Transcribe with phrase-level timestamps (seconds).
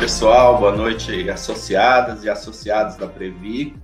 [0.00, 0.56] pessoal.
[0.58, 3.76] Boa noite, associadas e associados da Previ.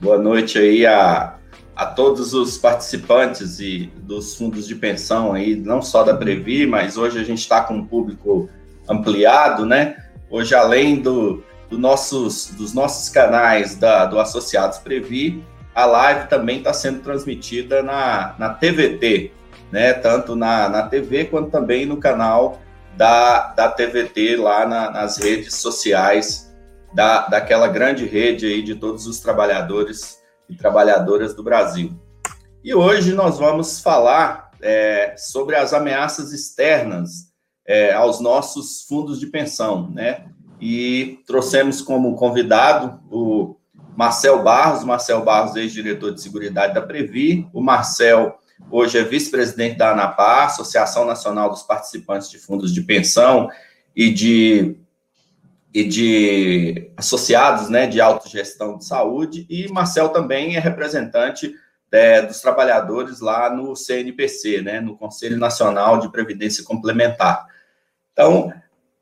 [0.00, 1.36] Boa noite aí a,
[1.76, 6.96] a todos os participantes e dos fundos de pensão aí, não só da Previ, mas
[6.96, 8.50] hoje a gente está com um público
[8.88, 9.96] ampliado, né?
[10.28, 16.58] Hoje, além do, do nossos, dos nossos canais da, do Associados Previ, a live também
[16.58, 19.30] está sendo transmitida na, na TVT,
[19.70, 19.92] né?
[19.92, 22.60] Tanto na, na TV quanto também no canal
[22.96, 26.52] da, da TVT lá na, nas redes sociais
[26.92, 31.92] da, daquela grande rede aí de todos os trabalhadores e trabalhadoras do Brasil.
[32.62, 37.32] E hoje nós vamos falar é, sobre as ameaças externas
[37.66, 40.26] é, aos nossos fundos de pensão, né?
[40.60, 43.56] E trouxemos como convidado o
[43.96, 48.38] Marcel Barros, Marcel Barros, ex-diretor de Seguridade da Previ, o Marcel
[48.70, 53.48] Hoje é vice-presidente da ANAPAR, Associação Nacional dos Participantes de Fundos de Pensão
[53.94, 54.76] e de,
[55.72, 61.54] e de associados né, de autogestão de saúde, e Marcel também é representante
[61.94, 67.46] é, dos trabalhadores lá no CNPC, né, no Conselho Nacional de Previdência Complementar.
[68.12, 68.52] Então,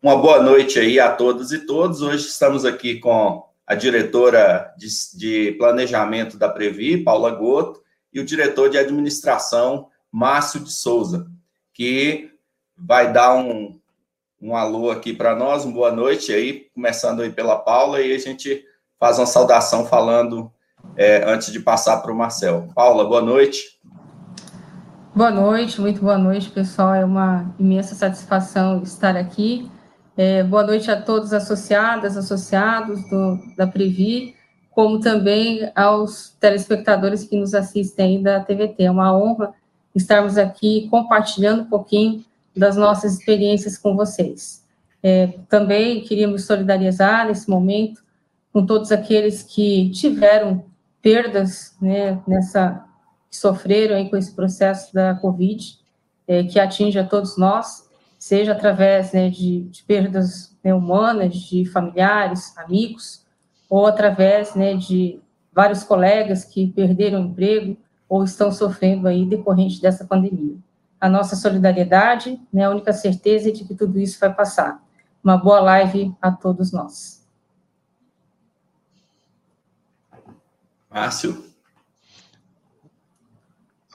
[0.02, 2.02] uma boa noite aí a todos e todos.
[2.02, 7.81] Hoje estamos aqui com a diretora de, de planejamento da Previ, Paula Goto,
[8.12, 11.26] e o diretor de administração, Márcio de Souza,
[11.72, 12.30] que
[12.76, 13.78] vai dar um,
[14.40, 18.18] um alô aqui para nós, uma boa noite aí, começando aí pela Paula, e a
[18.18, 18.64] gente
[18.98, 20.52] faz uma saudação falando
[20.96, 22.68] é, antes de passar para o Marcel.
[22.74, 23.80] Paula, boa noite.
[25.14, 26.94] Boa noite, muito boa noite, pessoal.
[26.94, 29.70] É uma imensa satisfação estar aqui.
[30.16, 34.34] É, boa noite a todos associadas, associados do, da Previ
[34.72, 38.84] como também aos telespectadores que nos assistem da TVT.
[38.84, 39.54] É uma honra
[39.94, 42.24] estarmos aqui compartilhando um pouquinho
[42.56, 44.62] das nossas experiências com vocês.
[45.02, 48.02] É, também queria me solidarizar nesse momento
[48.52, 50.64] com todos aqueles que tiveram
[51.00, 52.84] perdas, né, nessa,
[53.28, 55.78] que sofreram aí com esse processo da Covid,
[56.28, 57.88] é, que atinge a todos nós,
[58.18, 63.21] seja através né, de, de perdas né, humanas, de familiares, amigos,
[63.72, 65.18] ou através né, de
[65.50, 67.74] vários colegas que perderam o emprego
[68.06, 70.58] ou estão sofrendo aí decorrente dessa pandemia.
[71.00, 74.84] A nossa solidariedade, né, a única certeza é de que tudo isso vai passar.
[75.24, 77.26] Uma boa live a todos nós.
[80.90, 81.42] Márcio.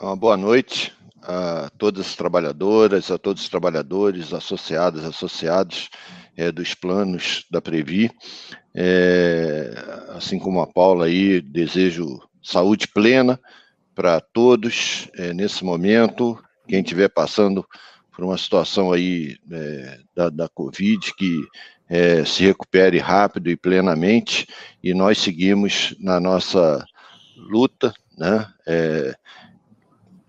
[0.02, 5.90] Uma boa noite a todas as trabalhadoras, a todos os trabalhadores, associadas, associados
[6.36, 8.10] é, dos planos da Previ.
[8.80, 9.74] É,
[10.10, 13.40] assim como a Paula aí, desejo saúde plena
[13.96, 16.38] para todos é, nesse momento.
[16.68, 17.66] Quem estiver passando
[18.16, 21.42] por uma situação aí é, da, da Covid, que
[21.90, 24.46] é, se recupere rápido e plenamente,
[24.84, 26.86] e nós seguimos na nossa
[27.36, 29.16] luta, né, é,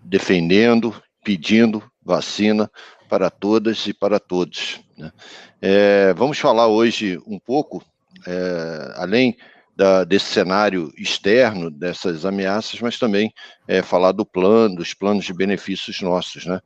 [0.03, 2.71] defendendo, pedindo vacina
[3.07, 4.79] para todas e para todos.
[4.97, 5.11] Né?
[5.61, 7.83] É, vamos falar hoje um pouco,
[8.27, 9.37] é, além
[9.75, 13.33] da, desse cenário externo, dessas ameaças, mas também
[13.67, 16.45] é, falar do plano, dos planos de benefícios nossos.
[16.45, 16.59] Né?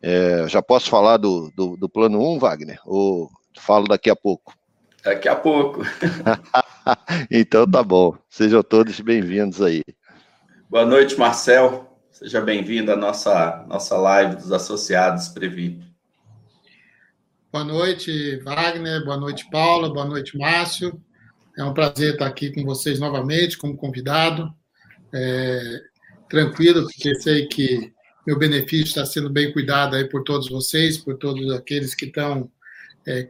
[0.00, 2.80] É, já posso falar do, do, do plano 1, Wagner?
[2.86, 3.28] Ou
[3.58, 4.54] falo daqui a pouco?
[5.02, 5.82] Daqui a pouco.
[7.30, 8.16] então tá bom.
[8.28, 9.82] Sejam todos bem-vindos aí.
[10.68, 11.90] Boa noite, Marcel.
[12.12, 15.89] Seja bem-vindo à nossa, nossa live dos associados Previ.
[17.52, 19.04] Boa noite, Wagner.
[19.04, 19.92] Boa noite, Paula.
[19.92, 21.02] Boa noite, Márcio.
[21.58, 24.54] É um prazer estar aqui com vocês novamente, como convidado.
[25.12, 25.80] É,
[26.28, 27.92] tranquilo, porque sei que
[28.24, 32.48] meu benefício está sendo bem cuidado aí por todos vocês, por todos aqueles que estão
[33.04, 33.28] é,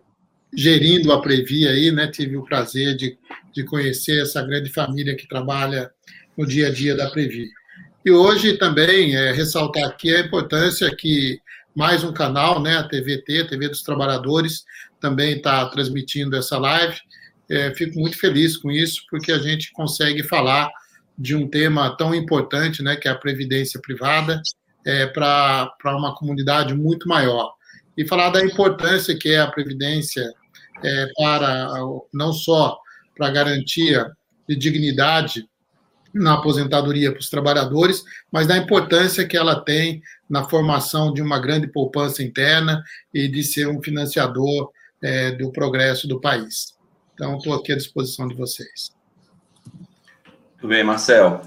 [0.55, 2.07] gerindo a Previ aí, né?
[2.07, 3.17] Tive o prazer de,
[3.55, 5.91] de conhecer essa grande família que trabalha
[6.37, 7.49] no dia a dia da Previ.
[8.05, 11.41] E hoje também é, ressaltar aqui a importância que
[11.75, 14.65] mais um canal, né, a TVT, TV dos Trabalhadores,
[15.01, 16.97] também está transmitindo essa live.
[17.49, 20.71] É, fico muito feliz com isso, porque a gente consegue falar
[21.17, 24.41] de um tema tão importante, né, que é a previdência privada,
[24.85, 27.53] é, para uma comunidade muito maior.
[27.97, 30.33] E falar da importância que é a previdência
[30.83, 31.69] é, para
[32.13, 32.79] não só
[33.17, 34.11] para a garantia
[34.49, 35.47] de dignidade
[36.13, 38.03] na aposentadoria para os trabalhadores,
[38.33, 43.43] mas da importância que ela tem na formação de uma grande poupança interna e de
[43.43, 44.71] ser um financiador
[45.03, 46.79] é, do progresso do país.
[47.15, 48.93] Então, estou aqui à disposição de vocês.
[50.53, 51.43] Muito bem, Marcel.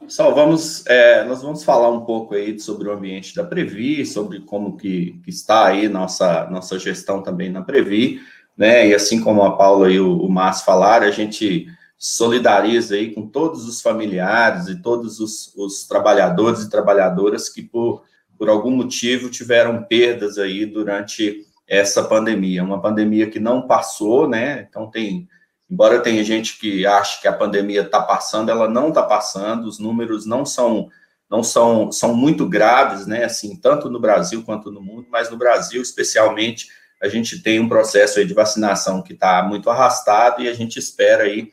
[0.00, 4.40] Pessoal, vamos, é, nós vamos falar um pouco aí sobre o ambiente da Previ, sobre
[4.40, 8.20] como que, que está aí nossa, nossa gestão também na Previ.
[8.56, 8.88] né?
[8.88, 13.26] E assim como a Paula e o, o Márcio falaram, a gente solidariza aí com
[13.26, 18.02] todos os familiares e todos os, os trabalhadores e trabalhadoras que por,
[18.38, 24.66] por algum motivo tiveram perdas aí durante essa pandemia, uma pandemia que não passou, né?
[24.68, 25.28] Então tem,
[25.70, 29.78] embora tenha gente que acha que a pandemia está passando, ela não está passando, os
[29.78, 30.88] números não são
[31.30, 33.24] não são são muito graves, né?
[33.24, 36.68] Assim, tanto no Brasil quanto no mundo, mas no Brasil especialmente
[37.00, 40.78] a gente tem um processo aí de vacinação que está muito arrastado e a gente
[40.78, 41.50] espera aí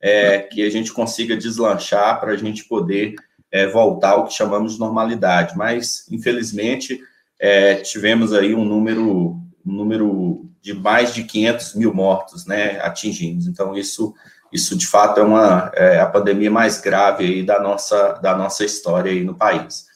[0.00, 3.14] é, que a gente consiga deslanchar para a gente poder
[3.54, 5.56] é, voltar ao que chamamos de normalidade.
[5.56, 7.00] Mas, infelizmente,
[7.38, 13.46] é, tivemos aí um número, um número de mais de 500 mil mortos, né, atingimos.
[13.46, 14.12] Então, isso,
[14.52, 18.64] isso de fato é uma é a pandemia mais grave aí da nossa, da nossa
[18.64, 19.86] história aí no país.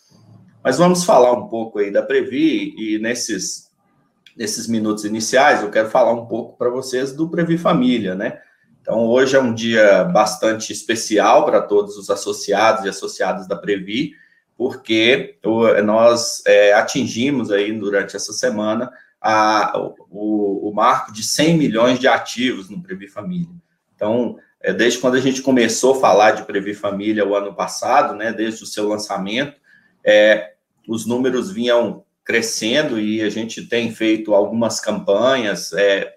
[0.62, 3.72] Mas vamos falar um pouco aí da Previ e nesses,
[4.37, 8.38] nesses minutos iniciais eu quero falar um pouco para vocês do Previ Família, né?
[8.88, 14.14] Então, hoje é um dia bastante especial para todos os associados e associadas da Previ,
[14.56, 15.37] porque
[15.85, 18.90] nós é, atingimos aí durante essa semana
[19.20, 19.79] a,
[20.11, 23.55] o, o, marco de 100 milhões de ativos no Previ Família.
[23.94, 28.14] Então, é, desde quando a gente começou a falar de Previ Família o ano passado,
[28.14, 29.61] né, desde o seu lançamento,
[30.02, 30.55] é,
[30.88, 36.14] os números vinham crescendo e a gente tem feito algumas campanhas é,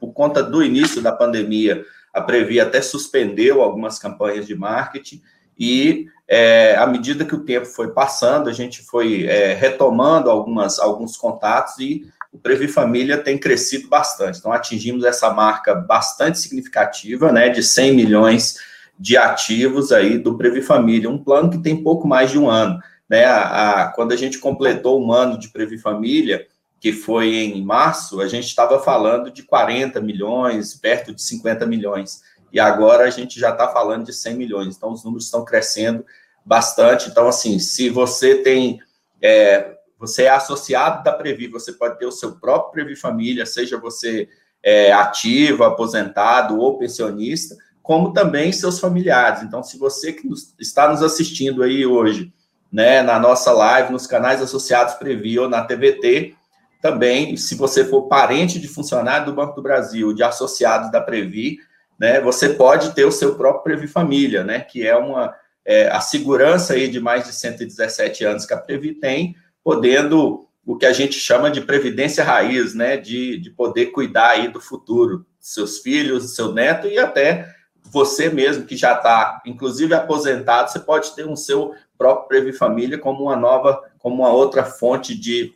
[0.00, 1.84] por conta do início da pandemia
[2.18, 5.22] a Previ até suspendeu algumas campanhas de marketing
[5.58, 10.78] e é, à medida que o tempo foi passando, a gente foi é, retomando algumas,
[10.78, 14.38] alguns contatos e o Previ Família tem crescido bastante.
[14.38, 18.58] Então, atingimos essa marca bastante significativa, né, de 100 milhões
[18.98, 22.78] de ativos aí do Previ Família, um plano que tem pouco mais de um ano.
[23.08, 26.46] Né, a, a, quando a gente completou um ano de Previ Família,
[26.80, 32.22] que foi em março, a gente estava falando de 40 milhões, perto de 50 milhões.
[32.52, 34.76] E agora a gente já está falando de 100 milhões.
[34.76, 36.04] Então, os números estão crescendo
[36.44, 37.08] bastante.
[37.08, 38.80] Então, assim, se você tem.
[39.20, 43.76] É, você é associado da Previ, você pode ter o seu próprio Previ Família, seja
[43.76, 44.28] você
[44.62, 49.42] é, ativo, aposentado ou pensionista, como também seus familiares.
[49.42, 52.32] Então, se você que nos, está nos assistindo aí hoje,
[52.70, 56.37] né, na nossa live, nos canais associados Previ ou na TVT,
[56.80, 61.58] também, se você for parente de funcionário do Banco do Brasil, de associados da Previ,
[61.98, 65.34] né, você pode ter o seu próprio Previ Família, né, que é uma
[65.64, 70.76] é, a segurança aí de mais de 117 anos que a Previ tem, podendo o
[70.76, 75.26] que a gente chama de previdência raiz, né, de, de poder cuidar aí do futuro,
[75.38, 77.54] seus filhos, seu neto e até
[77.90, 82.98] você mesmo que já está, inclusive aposentado, você pode ter um seu próprio Previ Família
[82.98, 85.54] como uma nova, como uma outra fonte de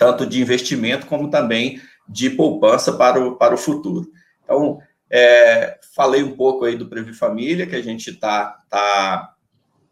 [0.00, 4.10] tanto de investimento como também de poupança para o, para o futuro.
[4.42, 4.78] Então,
[5.10, 9.34] é, falei um pouco aí do Previ Família, que a gente está tá,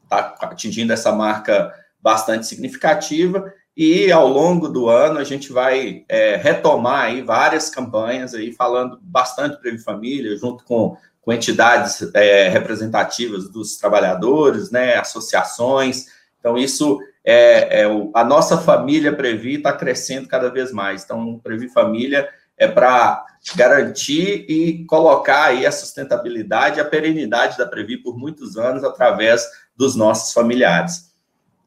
[0.08, 6.36] tá atingindo essa marca bastante significativa, e ao longo do ano a gente vai é,
[6.36, 12.48] retomar aí várias campanhas aí, falando bastante do Previ Família, junto com, com entidades é,
[12.48, 16.06] representativas dos trabalhadores, né, associações.
[16.40, 16.98] Então, isso
[17.30, 21.04] é, é o, a nossa família Previ está crescendo cada vez mais.
[21.04, 23.22] Então, Previ Família é para
[23.54, 29.94] garantir e colocar aí a sustentabilidade, a perenidade da Previ por muitos anos através dos
[29.94, 31.12] nossos familiares.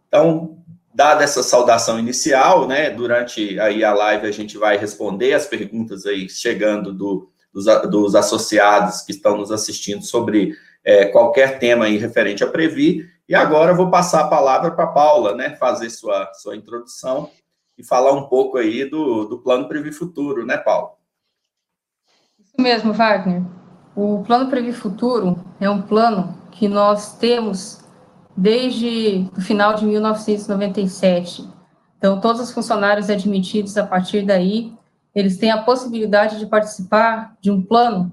[0.07, 0.57] Então,
[0.91, 6.07] dada essa saudação inicial, né, durante aí a live a gente vai responder as perguntas
[6.07, 11.97] aí chegando do, dos, dos associados que estão nos assistindo sobre é, qualquer tema aí
[11.97, 15.89] referente a Previ, e agora eu vou passar a palavra para a Paula, né, fazer
[15.89, 17.29] sua, sua introdução
[17.77, 20.95] e falar um pouco aí do, do Plano Previ Futuro, né, Paula?
[22.37, 23.41] Isso mesmo, Wagner.
[23.95, 27.79] O Plano Previ Futuro é um plano que nós temos
[28.35, 31.47] desde o final de 1997.
[31.97, 34.77] Então, todos os funcionários admitidos a partir daí,
[35.15, 38.11] eles têm a possibilidade de participar de um plano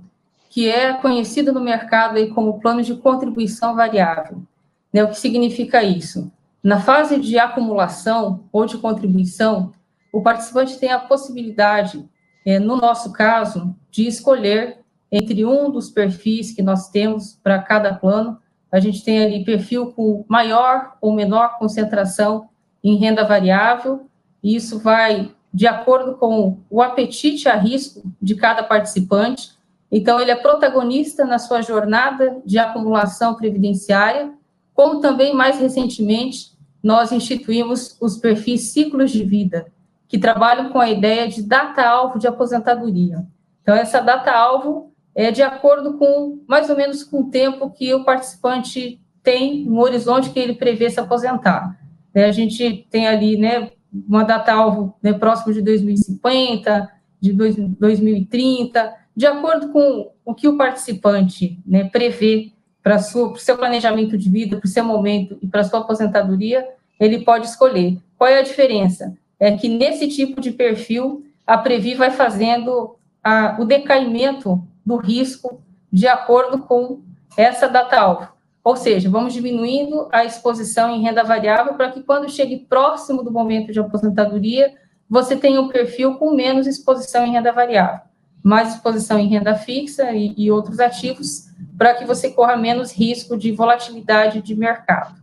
[0.49, 4.47] que é conhecido no mercado aí como plano de contribuição variável.
[4.93, 6.31] Né, o que significa isso?
[6.63, 9.73] Na fase de acumulação ou de contribuição,
[10.13, 12.09] o participante tem a possibilidade,
[12.45, 14.79] é, no nosso caso, de escolher
[15.11, 18.39] entre um dos perfis que nós temos para cada plano.
[18.71, 22.49] A gente tem ali perfil com maior ou menor concentração
[22.83, 24.09] em renda variável,
[24.43, 29.53] e isso vai de acordo com o apetite a risco de cada participante.
[29.91, 34.38] Então, ele é protagonista na sua jornada de acumulação previdenciária
[34.79, 39.67] como também, mais recentemente, nós instituímos os perfis ciclos de vida,
[40.07, 43.27] que trabalham com a ideia de data-alvo de aposentadoria.
[43.61, 48.05] Então, essa data-alvo é de acordo com, mais ou menos, com o tempo que o
[48.05, 51.77] participante tem no horizonte que ele prevê se aposentar.
[52.15, 53.73] É, a gente tem ali, né,
[54.09, 56.89] uma data-alvo né, próximo de 2050,
[57.21, 62.53] de 2030, de acordo com o que o participante né, prevê
[62.89, 66.67] para o seu planejamento de vida, para o seu momento e para a sua aposentadoria,
[66.99, 67.99] ele pode escolher.
[68.17, 69.15] Qual é a diferença?
[69.39, 75.61] É que nesse tipo de perfil, a Previ vai fazendo a, o decaimento do risco
[75.93, 77.03] de acordo com
[77.37, 78.29] essa data-alvo.
[78.65, 83.31] Ou seja, vamos diminuindo a exposição em renda variável para que quando chegue próximo do
[83.31, 84.73] momento de aposentadoria,
[85.11, 88.01] você tenha um perfil com menos exposição em renda variável,
[88.43, 91.48] mais exposição em renda fixa e, e outros ativos,
[91.79, 95.15] para que você corra menos risco de volatilidade de mercado.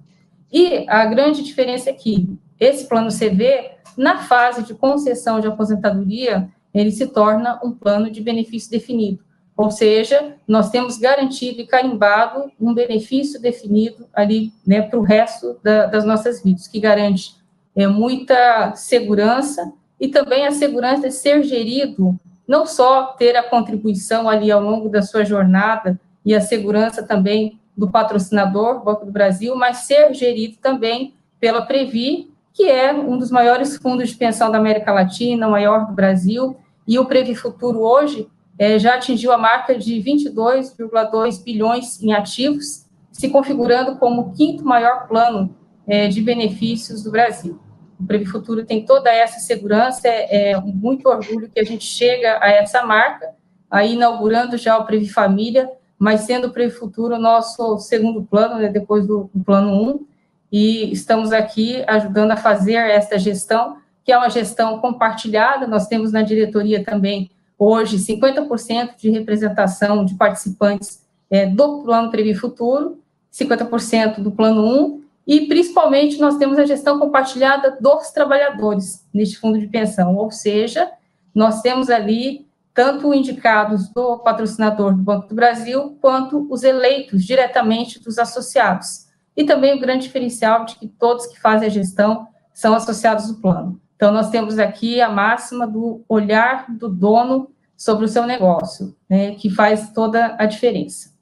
[0.52, 6.48] E a grande diferença é que esse plano CV, na fase de concessão de aposentadoria,
[6.74, 9.20] ele se torna um plano de benefício definido.
[9.58, 15.58] Ou seja, nós temos garantido e carimbado um benefício definido ali né, para o resto
[15.62, 17.36] da, das nossas vidas, que garante
[17.76, 24.30] é, muita segurança e também a segurança de ser gerido, não só ter a contribuição
[24.30, 29.56] ali ao longo da sua jornada e a segurança também do patrocinador, Banco do Brasil,
[29.56, 34.58] mas ser gerido também pela Previ, que é um dos maiores fundos de pensão da
[34.58, 38.28] América Latina, o maior do Brasil, e o Previ Futuro hoje
[38.58, 44.64] é, já atingiu a marca de 22,2 bilhões em ativos, se configurando como o quinto
[44.64, 45.54] maior plano
[45.86, 47.60] é, de benefícios do Brasil.
[48.00, 52.40] O Previ Futuro tem toda essa segurança, é, é muito orgulho que a gente chega
[52.42, 53.34] a essa marca,
[53.70, 58.60] aí inaugurando já o Previ Família, mas sendo o Previ Futuro o nosso segundo plano,
[58.60, 60.06] né, depois do, do plano 1,
[60.52, 66.12] e estamos aqui ajudando a fazer essa gestão, que é uma gestão compartilhada, nós temos
[66.12, 73.00] na diretoria também hoje 50% de representação de participantes é, do Plano Previ Futuro,
[73.34, 79.58] 50% do Plano 1, e principalmente nós temos a gestão compartilhada dos trabalhadores neste fundo
[79.58, 80.92] de pensão, ou seja,
[81.34, 82.45] nós temos ali
[82.76, 89.06] tanto indicados do patrocinador do Banco do Brasil, quanto os eleitos diretamente dos associados.
[89.36, 93.36] E também o grande diferencial de que todos que fazem a gestão são associados do
[93.36, 93.80] plano.
[93.96, 99.36] Então, nós temos aqui a máxima do olhar do dono sobre o seu negócio, né,
[99.36, 101.14] que faz toda a diferença.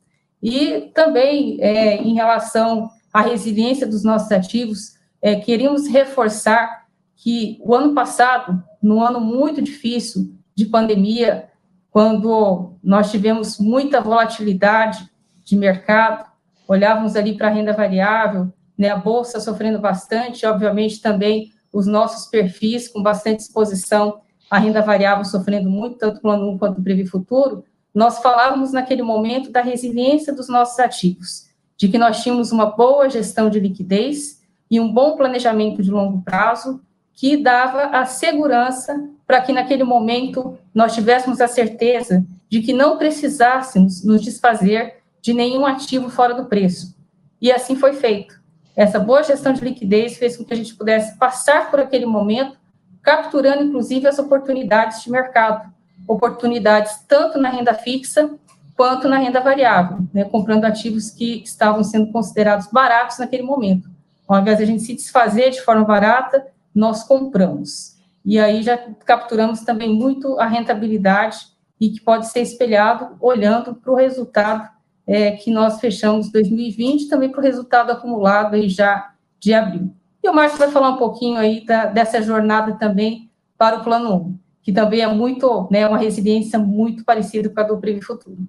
[0.42, 7.76] E também, é, em relação à resiliência dos nossos ativos, é, queríamos reforçar que o
[7.76, 11.50] ano passado, no ano muito difícil de pandemia,
[11.90, 15.10] quando nós tivemos muita volatilidade
[15.44, 16.26] de mercado,
[16.68, 22.28] olhávamos ali para a renda variável, né, a bolsa sofrendo bastante, obviamente também os nossos
[22.30, 26.84] perfis com bastante exposição à renda variável sofrendo muito, tanto o plano 1 quanto o
[26.84, 32.52] Previ Futuro, nós falávamos naquele momento da resiliência dos nossos ativos, de que nós tínhamos
[32.52, 36.82] uma boa gestão de liquidez e um bom planejamento de longo prazo
[37.14, 43.00] que dava a segurança para que naquele momento nós tivéssemos a certeza de que não
[43.00, 46.96] precisássemos nos desfazer de nenhum ativo fora do preço.
[47.42, 48.40] E assim foi feito.
[48.76, 52.56] Essa boa gestão de liquidez fez com que a gente pudesse passar por aquele momento,
[53.02, 55.68] capturando inclusive as oportunidades de mercado,
[56.08, 58.30] oportunidades tanto na renda fixa
[58.78, 63.90] quanto na renda variável, né, comprando ativos que estavam sendo considerados baratos naquele momento.
[64.28, 67.93] Ao invés de a gente se desfazer de forma barata, nós compramos.
[68.26, 71.38] E aí já capturamos também muito a rentabilidade
[71.80, 74.70] e que pode ser espelhado olhando para o resultado
[75.06, 79.94] é, que nós fechamos 2020, também para o resultado acumulado aí já de abril.
[80.24, 84.16] E o Márcio vai falar um pouquinho aí da, dessa jornada também para o Plano
[84.16, 88.48] 1, que também é muito, né, uma residência muito parecida com a do Previ Futuro.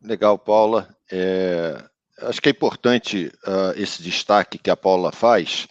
[0.00, 0.88] Legal, Paula.
[1.10, 1.82] É,
[2.22, 5.66] acho que é importante uh, esse destaque que a Paula faz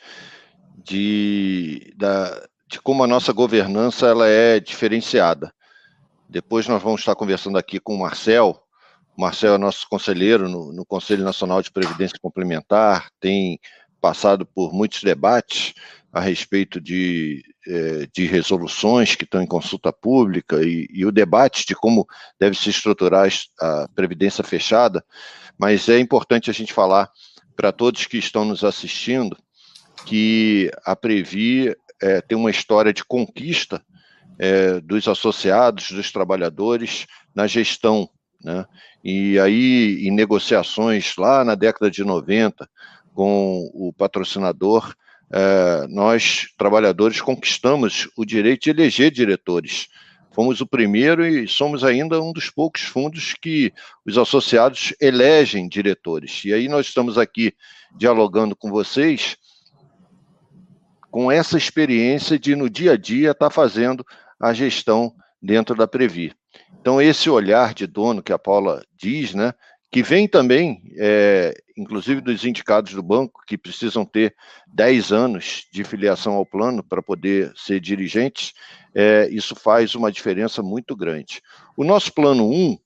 [0.86, 5.51] de, da, de como a nossa governança ela é diferenciada.
[6.30, 8.62] Depois nós vamos estar conversando aqui com o Marcel.
[9.18, 13.60] O Marcel é nosso conselheiro no, no Conselho Nacional de Previdência Complementar, tem
[14.00, 15.74] passado por muitos debates
[16.13, 21.65] a respeito de, eh, de resoluções que estão em consulta pública e, e, o debate
[21.65, 22.06] de como
[22.39, 23.27] deve se estruturar
[23.60, 25.04] a previdência fechada,
[25.58, 27.10] mas é importante a gente falar
[27.56, 29.36] para todos que estão nos assistindo
[30.05, 33.81] que a Previ é, tem uma história de conquista
[34.38, 38.09] é, dos associados, dos trabalhadores na gestão.
[38.43, 38.65] Né?
[39.03, 42.69] E aí, em negociações lá na década de 90,
[43.13, 44.93] com o patrocinador,
[45.31, 49.88] é, nós, trabalhadores, conquistamos o direito de eleger diretores.
[50.31, 53.74] Fomos o primeiro e somos ainda um dos poucos fundos que
[54.05, 56.43] os associados elegem diretores.
[56.43, 57.53] E aí nós estamos aqui
[57.97, 59.38] dialogando com vocês
[61.15, 64.05] com essa experiência de, no dia a dia, estar tá fazendo
[64.38, 66.34] a gestão dentro da Previ.
[66.81, 69.53] Então, esse olhar de dono que a Paula diz, né,
[69.89, 74.36] que vem também, é, inclusive dos indicados do banco, que precisam ter
[74.67, 78.51] 10 anos de filiação ao plano para poder ser dirigentes,
[78.93, 81.41] é, isso faz uma diferença muito grande.
[81.77, 82.77] O nosso plano 1,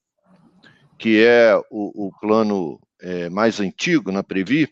[1.00, 4.70] que é o, o plano é, mais antigo na Previ,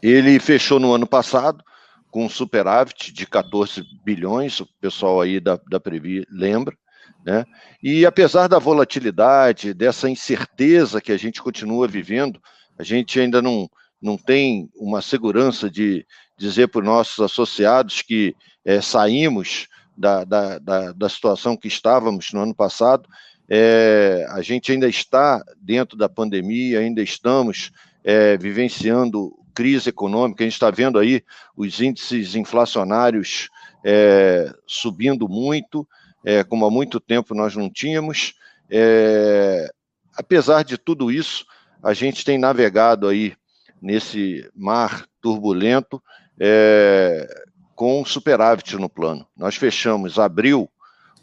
[0.00, 1.64] ele fechou no ano passado,
[2.12, 6.76] com superávit de 14 bilhões, o pessoal aí da, da Previ lembra,
[7.24, 7.46] né?
[7.82, 12.38] E apesar da volatilidade, dessa incerteza que a gente continua vivendo,
[12.78, 13.66] a gente ainda não,
[14.00, 20.58] não tem uma segurança de dizer para os nossos associados que é, saímos da, da,
[20.58, 23.08] da, da, situação que estávamos no ano passado.
[23.48, 27.70] É, a gente ainda está dentro da pandemia, ainda estamos
[28.04, 31.22] é, vivenciando crise econômica, a gente está vendo aí
[31.56, 33.48] os índices inflacionários
[33.84, 35.86] é, subindo muito,
[36.24, 38.34] é, como há muito tempo nós não tínhamos.
[38.70, 39.70] É,
[40.16, 41.44] apesar de tudo isso,
[41.82, 43.34] a gente tem navegado aí
[43.80, 46.02] nesse mar turbulento
[46.38, 47.26] é,
[47.74, 49.26] com superávit no plano.
[49.36, 50.68] Nós fechamos abril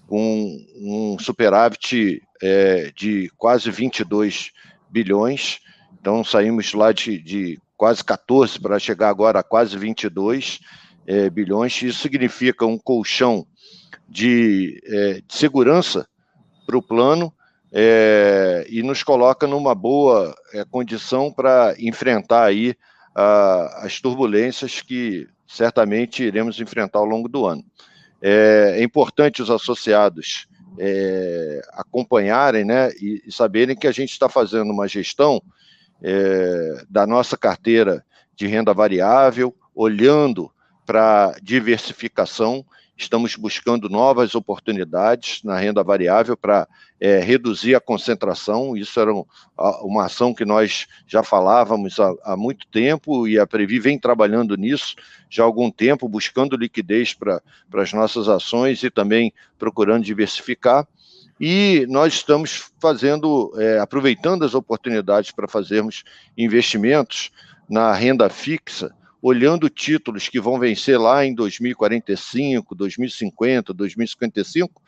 [0.08, 4.52] com um superávit é, de quase 22
[4.90, 5.60] bilhões,
[6.00, 10.60] então saímos lá de, de quase 14 para chegar agora a quase 22
[11.08, 11.82] é, bilhões.
[11.82, 13.48] Isso significa um colchão
[14.06, 16.06] de, é, de segurança
[16.68, 17.34] para o plano
[17.72, 22.76] é, e nos coloca numa boa é, condição para enfrentar aí
[23.16, 27.64] a, as turbulências que certamente iremos enfrentar ao longo do ano.
[28.22, 34.28] É, é importante os associados é, acompanharem né, e, e saberem que a gente está
[34.28, 35.42] fazendo uma gestão
[36.02, 38.04] é, da nossa carteira
[38.36, 40.52] de renda variável, olhando
[40.86, 42.66] para diversificação.
[42.98, 46.68] Estamos buscando novas oportunidades na renda variável para
[47.00, 48.76] é, reduzir a concentração.
[48.76, 49.24] Isso era um,
[49.82, 54.58] uma ação que nós já falávamos há, há, muito tempo e a Previ vem trabalhando
[54.58, 54.96] nisso
[55.30, 57.42] já há algum tempo, buscando liquidez para
[57.74, 60.88] as nossas ações e também procurando diversificar.
[61.40, 66.04] E nós estamos fazendo, é, aproveitando as oportunidades para fazermos
[66.38, 67.32] investimentos
[67.70, 74.82] na renda fixa, olhando títulos que vão vencer lá em 2045, 2050, 2055,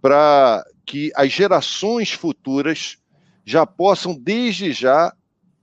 [0.00, 2.98] para que as gerações futuras
[3.44, 5.12] já possam, desde já,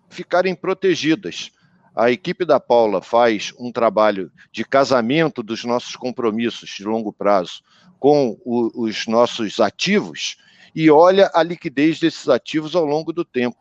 [0.10, 1.52] ficarem protegidas.
[1.96, 7.62] A equipe da Paula faz um trabalho de casamento dos nossos compromissos de longo prazo
[8.04, 10.36] com o, os nossos ativos
[10.76, 13.56] e olha a liquidez desses ativos ao longo do tempo.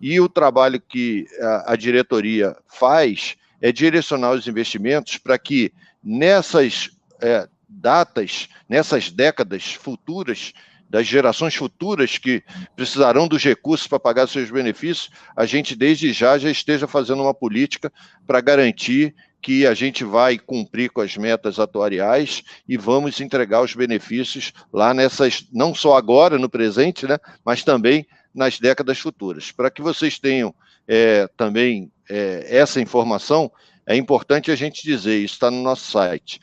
[0.00, 5.72] E o trabalho que a, a diretoria faz é direcionar os investimentos para que
[6.02, 6.90] nessas
[7.22, 10.52] é, datas, nessas décadas futuras,
[10.90, 12.42] das gerações futuras que
[12.74, 17.34] precisarão dos recursos para pagar seus benefícios, a gente desde já já esteja fazendo uma
[17.34, 17.92] política
[18.26, 23.74] para garantir que a gente vai cumprir com as metas atuariais e vamos entregar os
[23.74, 29.52] benefícios lá nessas, não só agora, no presente, né, mas também nas décadas futuras.
[29.52, 30.54] Para que vocês tenham
[30.86, 33.50] é, também é, essa informação,
[33.86, 36.40] é importante a gente dizer, isso está no nosso site.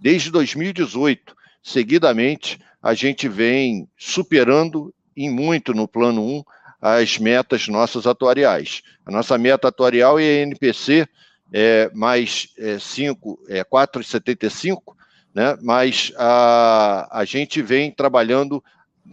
[0.00, 6.44] Desde 2018, seguidamente, a gente vem superando em muito no plano 1
[6.80, 8.82] as metas nossas atuariais.
[9.04, 11.06] A nossa meta atuarial é a NPC
[11.52, 14.94] é, mais é, 5, é, 4,75,
[15.34, 15.56] né?
[15.62, 18.62] mas a, a gente vem trabalhando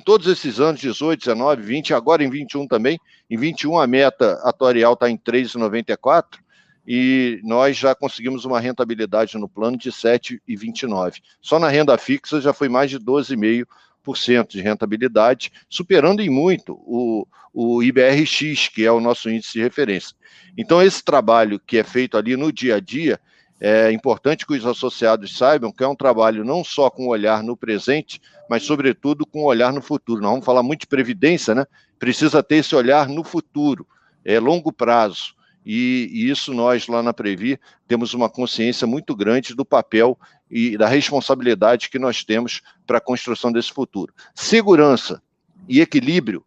[0.03, 2.99] todos esses anos, 18, 19, 20, agora em 21 também.
[3.29, 6.39] Em 21 a meta atuarial está em 3,94
[6.87, 11.21] e nós já conseguimos uma rentabilidade no plano de 7,29.
[11.41, 13.65] Só na renda fixa já foi mais de 12,5%
[14.13, 20.15] de rentabilidade, superando em muito o, o IBRX, que é o nosso índice de referência.
[20.57, 23.19] Então, esse trabalho que é feito ali no dia a dia,
[23.59, 27.55] é importante que os associados saibam que é um trabalho não só com olhar no
[27.55, 30.21] presente, mas, sobretudo, com olhar no futuro.
[30.21, 31.65] Nós vamos falar muito de previdência, né?
[31.97, 33.87] Precisa ter esse olhar no futuro,
[34.23, 35.34] é longo prazo
[35.65, 40.17] e, e, isso nós lá na Previ temos uma consciência muito grande do papel
[40.49, 44.13] e da responsabilidade que nós temos para a construção desse futuro.
[44.34, 45.21] Segurança
[45.67, 46.45] e equilíbrio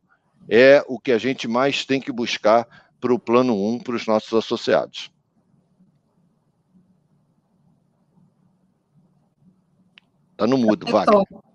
[0.49, 2.67] é o que a gente mais tem que buscar
[3.01, 5.11] para o plano 1 para os nossos associados.
[10.33, 11.48] Está no mudo, tá Wagner.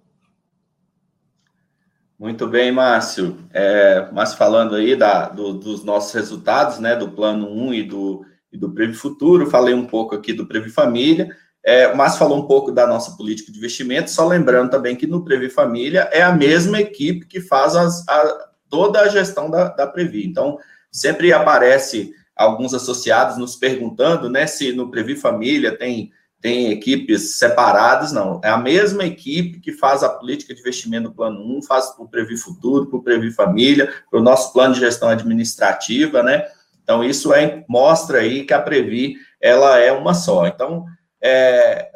[2.17, 3.38] Muito bem, Márcio.
[3.52, 8.26] É, Márcio falando aí da, do, dos nossos resultados, né, do Plano 1 e do,
[8.52, 12.47] e do Previ Futuro, falei um pouco aqui do Previ Família, é, Márcio falou um
[12.47, 16.34] pouco da nossa política de investimento, só lembrando também que no Previ Família é a
[16.34, 20.26] mesma equipe que faz as, a, toda a gestão da, da Previ.
[20.26, 20.58] Então,
[20.91, 26.12] sempre aparece alguns associados nos perguntando, né, se no Previ Família tem
[26.43, 28.41] tem equipes separadas, não.
[28.43, 32.03] É a mesma equipe que faz a política de investimento no plano 1, faz para
[32.03, 36.45] o Previ Futuro, para o Previ Família, para o nosso plano de gestão administrativa, né?
[36.84, 40.45] Então, isso é, mostra aí que a Previ, ela é uma só.
[40.45, 40.84] Então,
[41.21, 41.89] é,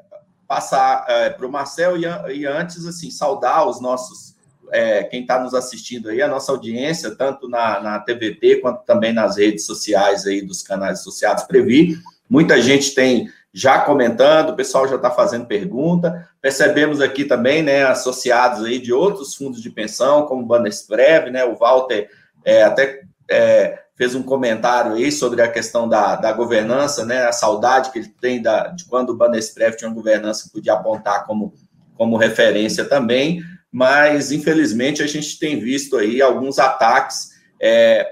[0.47, 4.37] passar é, para o Marcel e, e, antes, assim, saudar os nossos,
[4.71, 9.11] é, quem está nos assistindo aí, a nossa audiência, tanto na, na TVT quanto também
[9.11, 11.97] nas redes sociais aí dos canais associados Previ.
[12.29, 16.29] Muita gente tem já comentando, o pessoal já está fazendo pergunta.
[16.39, 21.43] Percebemos aqui também, né, associados aí de outros fundos de pensão, como o Banesprev, né,
[21.43, 22.07] o Walter
[22.45, 27.31] é, até é, fez um comentário aí sobre a questão da, da governança, né, a
[27.31, 31.25] saudade que ele tem da, de quando o Banesprev tinha uma governança que podia apontar
[31.25, 31.51] como,
[31.95, 33.41] como referência também,
[33.71, 38.07] mas infelizmente a gente tem visto aí alguns ataques é,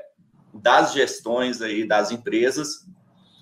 [0.56, 2.84] das gestões aí das empresas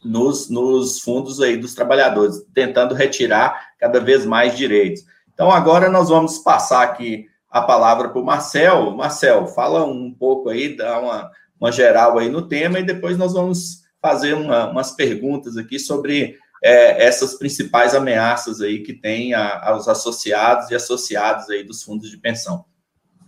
[0.04, 5.04] nos, nos fundos aí dos trabalhadores, tentando retirar cada vez mais direitos.
[5.34, 8.92] Então, agora nós vamos passar aqui a palavra para o Marcel.
[8.92, 13.34] Marcel, fala um pouco aí, dá uma, uma geral aí no tema, e depois nós
[13.34, 19.70] vamos fazer uma, umas perguntas aqui sobre é, essas principais ameaças aí que tem a,
[19.70, 22.66] aos associados e associados aí dos fundos de pensão.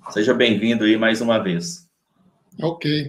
[0.10, 1.88] Seja bem-vindo aí mais uma vez.
[2.62, 3.08] Ok.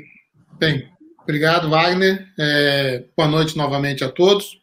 [0.59, 0.91] Bem,
[1.27, 2.25] Obrigado, Wagner.
[2.39, 4.61] É, boa noite novamente a todos.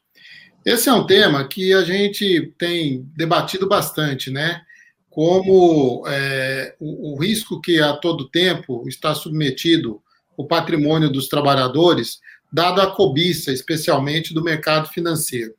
[0.65, 4.61] Esse é um tema que a gente tem debatido bastante, né?
[5.09, 10.01] Como é, o, o, risco que a todo tempo está submetido
[10.37, 15.53] o patrimônio dos trabalhadores, dado a cobiça, especialmente do mercado financeiro.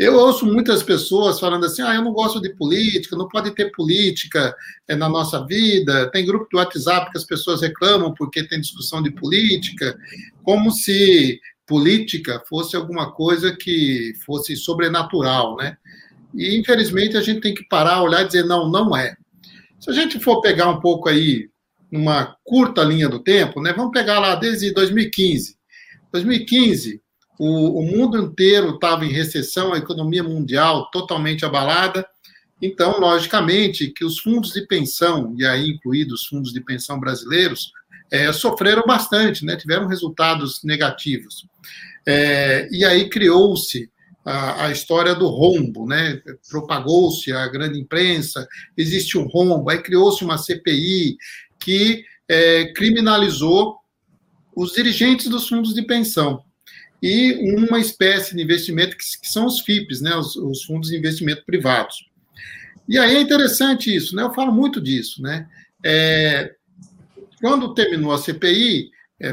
[0.00, 3.70] Eu ouço muitas pessoas falando assim: ah, eu não gosto de política, não pode ter
[3.70, 4.56] política
[4.88, 6.10] é, na nossa vida.
[6.10, 9.98] Tem grupo do WhatsApp que as pessoas reclamam porque tem discussão de política,
[10.42, 15.76] como se política fosse alguma coisa que fosse sobrenatural, né?
[16.34, 19.14] E infelizmente a gente tem que parar, olhar e dizer: não, não é.
[19.78, 21.50] Se a gente for pegar um pouco aí,
[21.92, 23.74] numa curta linha do tempo, né?
[23.74, 25.58] Vamos pegar lá desde 2015.
[26.10, 27.02] 2015,
[27.42, 32.06] o, o mundo inteiro estava em recessão, a economia mundial totalmente abalada.
[32.60, 37.72] Então, logicamente, que os fundos de pensão, e aí incluídos os fundos de pensão brasileiros,
[38.10, 39.56] é, sofreram bastante, né?
[39.56, 41.46] tiveram resultados negativos.
[42.06, 43.90] É, e aí criou-se
[44.22, 46.20] a, a, história do rombo, né?
[46.50, 51.16] propagou-se a grande imprensa, existe um rombo, aí criou-se uma CPI
[51.58, 53.78] que é, criminalizou
[54.54, 56.44] os dirigentes dos fundos de pensão
[57.02, 60.96] e uma espécie de investimento que, que são os FIPs, né, os, os, fundos de
[60.96, 62.08] investimento privados.
[62.88, 64.22] E aí é interessante isso, né?
[64.22, 65.48] Eu falo muito disso, né?
[65.84, 66.54] É,
[67.40, 69.28] quando terminou a CPI, é,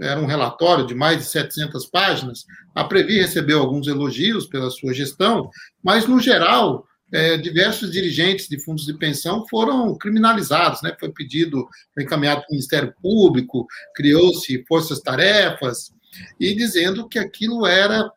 [0.00, 4.94] era um relatório de mais de 700 páginas, a Previ recebeu alguns elogios pela sua
[4.94, 5.50] gestão,
[5.82, 10.96] mas, no geral, é, diversos dirigentes de fundos de pensão foram criminalizados, né?
[10.98, 15.92] Foi pedido, foi encaminhado para o Ministério Público, criou-se forças-tarefas,
[16.38, 18.10] e dizendo que aquilo era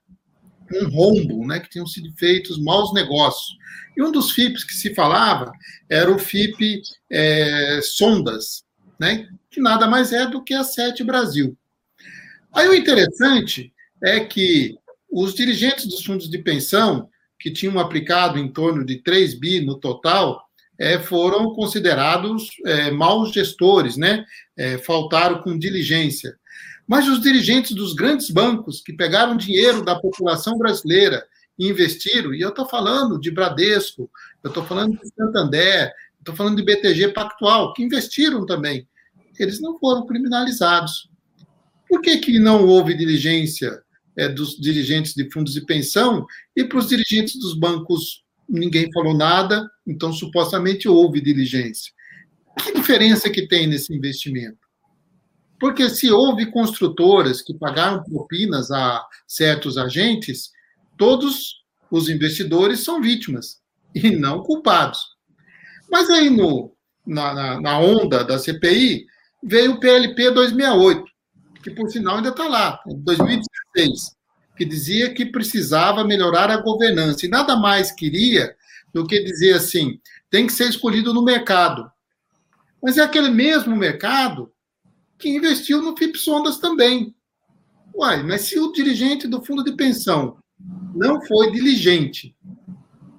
[0.74, 3.58] um rombo, né, que tinham sido feitos maus negócios.
[3.96, 5.52] E um dos FIPs que se falava
[5.90, 8.64] era o FIP é, Sondas,
[9.00, 11.58] né, que nada mais é do que a Sete Brasil.
[12.54, 13.72] Aí o interessante
[14.04, 14.78] é que
[15.12, 19.80] os dirigentes dos fundos de pensão, que tinham aplicado em torno de 3 bi no
[19.80, 20.44] total,
[20.78, 24.26] é, foram considerados é, maus gestores, né?
[24.58, 26.38] É, faltaram com diligência.
[26.88, 31.26] Mas os dirigentes dos grandes bancos que pegaram dinheiro da população brasileira
[31.58, 34.10] e investiram, e eu estou falando de Bradesco,
[34.44, 38.88] eu estou falando de Santander, estou falando de BTG Pactual, que investiram também,
[39.40, 41.10] eles não foram criminalizados.
[41.88, 43.82] Por que, que não houve diligência
[44.18, 49.16] é, dos dirigentes de fundos de pensão e para os dirigentes dos bancos ninguém falou
[49.16, 51.92] nada, então supostamente houve diligência?
[52.60, 54.65] Que diferença que tem nesse investimento?
[55.60, 60.52] Porque se houve construtoras que pagaram propinas a certos agentes,
[60.98, 63.62] todos os investidores são vítimas
[63.94, 65.00] e não culpados.
[65.90, 69.06] Mas aí no, na, na onda da CPI
[69.44, 71.04] veio o PLP 268,
[71.64, 74.16] que por sinal ainda está lá, 2016,
[74.58, 78.56] que dizia que precisava melhorar a governança e nada mais queria
[78.94, 81.90] do que dizer assim, tem que ser escolhido no mercado.
[82.82, 84.52] Mas é aquele mesmo mercado
[85.18, 87.16] que investiu no FIPS Ondas também.
[87.94, 90.38] Uai, mas se o dirigente do fundo de pensão
[90.94, 92.36] não foi diligente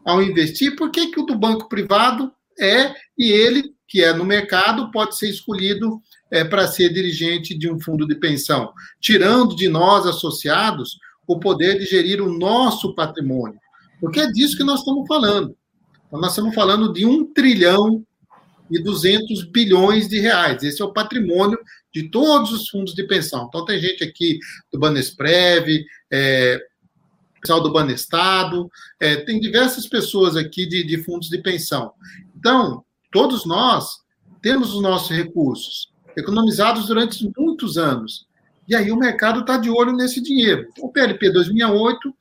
[0.04, 4.24] ao investir, por que, que o do banco privado é e ele, que é no
[4.24, 9.68] mercado, pode ser escolhido é, para ser dirigente de um fundo de pensão, tirando de
[9.68, 13.58] nós associados o poder de gerir o nosso patrimônio?
[14.00, 15.56] Porque é disso que nós estamos falando.
[16.06, 18.04] Então, nós estamos falando de um trilhão
[18.70, 20.62] e 200 bilhões de reais.
[20.62, 21.58] Esse é o patrimônio
[21.92, 23.46] de todos os fundos de pensão.
[23.48, 24.38] Então, tem gente aqui
[24.72, 26.60] do Banesprev, é,
[27.40, 28.68] pessoal do Banestado,
[29.00, 31.92] é, tem diversas pessoas aqui de, de fundos de pensão.
[32.36, 34.00] Então, todos nós
[34.42, 38.26] temos os nossos recursos economizados durante muitos anos.
[38.68, 40.68] E aí o mercado está de olho nesse dinheiro.
[40.80, 42.12] O PLP 2008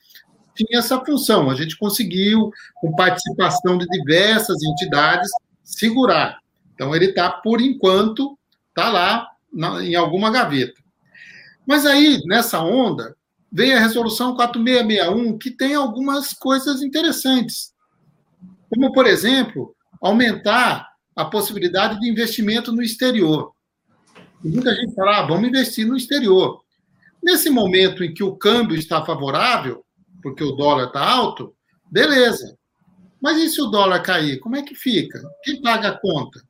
[0.56, 1.50] tinha essa função.
[1.50, 5.30] A gente conseguiu, com participação de diversas entidades,
[5.64, 6.40] segurar.
[6.74, 8.38] Então, ele está, por enquanto,
[8.70, 10.84] está lá na, em alguma gaveta.
[11.66, 13.16] Mas aí, nessa onda,
[13.52, 17.74] veio a resolução 4661, que tem algumas coisas interessantes.
[18.70, 23.54] Como, por exemplo, aumentar a possibilidade de investimento no exterior.
[24.44, 26.62] E muita gente fala, ah, vamos investir no exterior.
[27.24, 29.84] Nesse momento em que o câmbio está favorável,
[30.22, 31.56] porque o dólar está alto,
[31.90, 32.58] beleza.
[33.22, 34.40] Mas e se o dólar cair?
[34.40, 35.20] Como é que fica?
[35.44, 36.45] Quem paga a conta?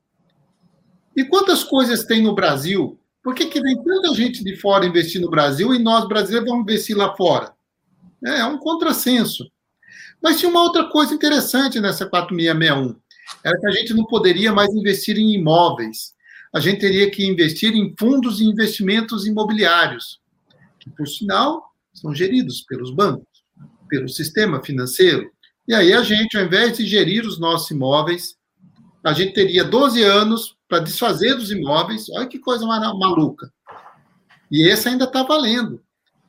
[1.15, 2.99] E quantas coisas tem no Brasil?
[3.23, 6.63] Por que, que vem tanta gente de fora investir no Brasil e nós, brasileiros, vamos
[6.63, 7.53] investir lá fora?
[8.23, 9.49] É, é um contrassenso.
[10.21, 12.95] Mas tinha uma outra coisa interessante nessa 4661.
[13.43, 16.13] Era que a gente não poderia mais investir em imóveis.
[16.53, 20.21] A gente teria que investir em fundos de investimentos imobiliários,
[20.79, 23.35] que, por sinal, são geridos pelos bancos
[23.87, 25.31] pelo sistema financeiro.
[25.67, 28.35] E aí a gente, ao invés de gerir os nossos imóveis,
[29.03, 32.09] a gente teria 12 anos para desfazer dos imóveis.
[32.09, 33.51] Olha que coisa maluca.
[34.51, 35.81] E esse ainda está valendo.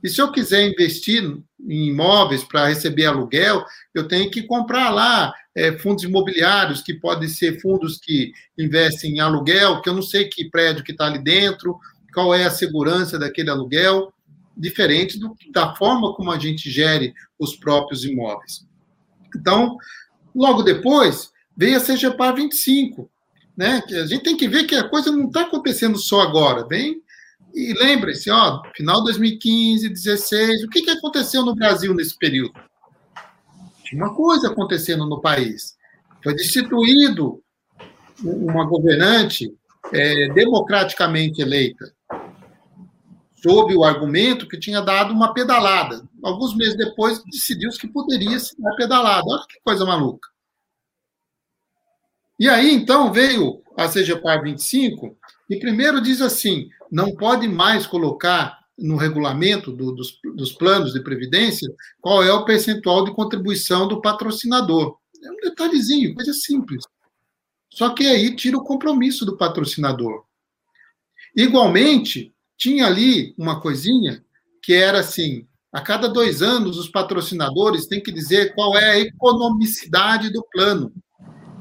[0.02, 1.22] E se eu quiser investir
[1.60, 7.28] em imóveis para receber aluguel, eu tenho que comprar lá é, fundos imobiliários, que podem
[7.28, 11.18] ser fundos que investem em aluguel, que eu não sei que prédio que está ali
[11.18, 11.78] dentro,
[12.12, 14.12] qual é a segurança daquele aluguel
[14.56, 18.66] diferente do, da forma como a gente gere os próprios imóveis.
[19.34, 19.76] Então,
[20.34, 23.10] logo depois, veio a CGPAR 25,
[23.56, 23.82] né?
[23.86, 27.02] Que a gente tem que ver que a coisa não está acontecendo só agora, vem
[27.56, 32.52] e lembre-se, ó, final de 2015, 16, o que, que aconteceu no Brasil nesse período?
[33.82, 35.74] Tinha uma coisa acontecendo no país.
[36.22, 37.42] Foi destituído
[38.22, 39.50] uma governante
[39.90, 41.94] é, democraticamente eleita
[43.42, 46.06] sob o argumento que tinha dado uma pedalada.
[46.22, 49.24] Alguns meses depois, decidiu-se que poderia ser uma pedalada.
[49.26, 50.28] Olha que coisa maluca.
[52.38, 55.16] E aí, então, veio a CGPAR 25
[55.48, 61.02] e primeiro diz assim, não pode mais colocar no regulamento do, dos, dos planos de
[61.02, 61.68] previdência
[62.00, 64.98] qual é o percentual de contribuição do patrocinador.
[65.24, 66.84] É um detalhezinho, coisa simples.
[67.70, 70.24] Só que aí tira o compromisso do patrocinador.
[71.34, 74.24] Igualmente, tinha ali uma coisinha
[74.62, 78.98] que era assim: a cada dois anos, os patrocinadores têm que dizer qual é a
[78.98, 80.92] economicidade do plano.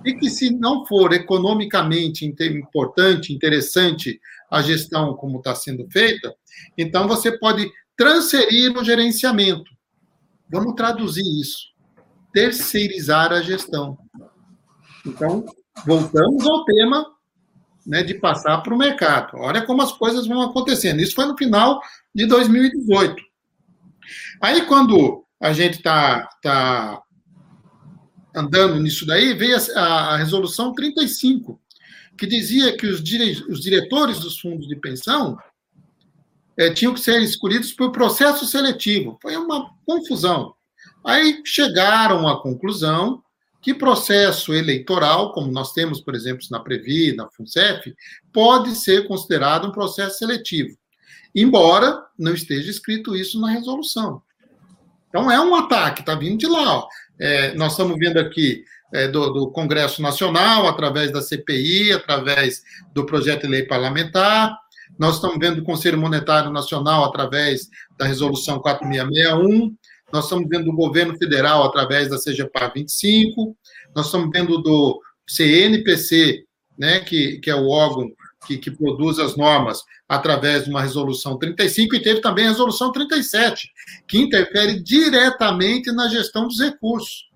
[0.06, 4.20] E que, se não for economicamente importante, interessante
[4.52, 6.34] a gestão como está sendo feita,
[6.78, 9.72] então você pode transferir o gerenciamento.
[10.50, 11.74] Vamos traduzir isso.
[12.32, 13.98] Terceirizar a gestão.
[15.06, 15.46] Então,
[15.86, 17.06] voltamos ao tema
[17.86, 19.38] né, de passar para o mercado.
[19.38, 21.00] Olha como as coisas vão acontecendo.
[21.00, 21.82] Isso foi no final
[22.14, 23.16] de 2018.
[24.42, 27.02] Aí, quando a gente está tá
[28.36, 31.60] andando nisso daí, veio a, a, resolução 35,
[32.18, 35.38] que dizia que os, dire, os diretores dos fundos de pensão
[36.58, 39.18] é, tinham que ser escolhidos por processo seletivo.
[39.22, 40.54] Foi uma confusão.
[41.04, 43.22] Aí chegaram à conclusão
[43.62, 47.96] que processo eleitoral, como nós temos, por exemplo, na Previ, na FUNCEF,
[48.32, 50.78] pode ser considerado um processo seletivo,
[51.34, 54.22] embora não esteja escrito isso na resolução.
[55.10, 56.80] Então, é um ataque, está vindo de lá.
[56.80, 56.88] Ó.
[57.20, 62.62] É, nós estamos vendo aqui é, do, do, Congresso Nacional, através da CPI, através
[62.94, 64.58] do projeto de lei parlamentar,
[64.98, 69.76] nós estamos vendo do Conselho Monetário Nacional através da Resolução 4661,
[70.14, 73.56] nós estamos vendo do governo federal através da CGPAR 25,
[73.96, 76.46] nós estamos vendo do CNPC,
[76.78, 78.10] né, que, que é o órgão
[78.46, 82.92] que, que produz as normas, através de uma resolução 35, e teve também a resolução
[82.92, 83.70] 37,
[84.08, 87.30] que interfere diretamente na gestão dos recursos.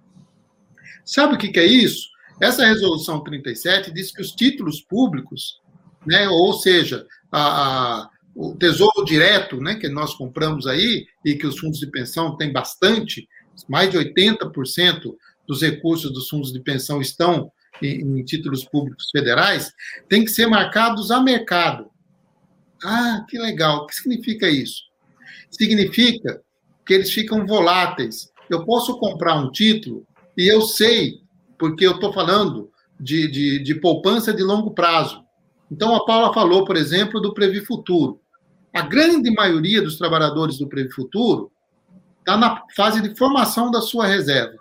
[1.03, 2.07] Sabe o que, que é isso?
[2.39, 5.59] Essa resolução 37 diz que os títulos públicos,
[6.05, 11.47] né, ou seja, a, a, o tesouro direto, né, que nós compramos aí, e que
[11.47, 13.27] os fundos de pensão têm bastante,
[13.67, 15.15] mais de 80%
[15.47, 19.71] dos recursos dos fundos de pensão estão em, em títulos públicos federais,
[20.07, 21.89] tem que ser marcados a mercado.
[22.83, 23.83] Ah, que legal.
[23.83, 24.83] O que significa isso?
[25.49, 26.41] Significa
[26.85, 28.31] que eles ficam voláteis.
[28.49, 30.05] Eu posso comprar um título
[30.37, 31.21] e eu sei,
[31.57, 35.23] porque eu estou falando de, de, de, poupança de longo prazo.
[35.71, 38.19] Então, a Paula falou, por exemplo, do Previ Futuro.
[38.73, 41.51] A grande maioria dos trabalhadores do Previ Futuro
[42.19, 44.57] está na fase de formação da sua reserva.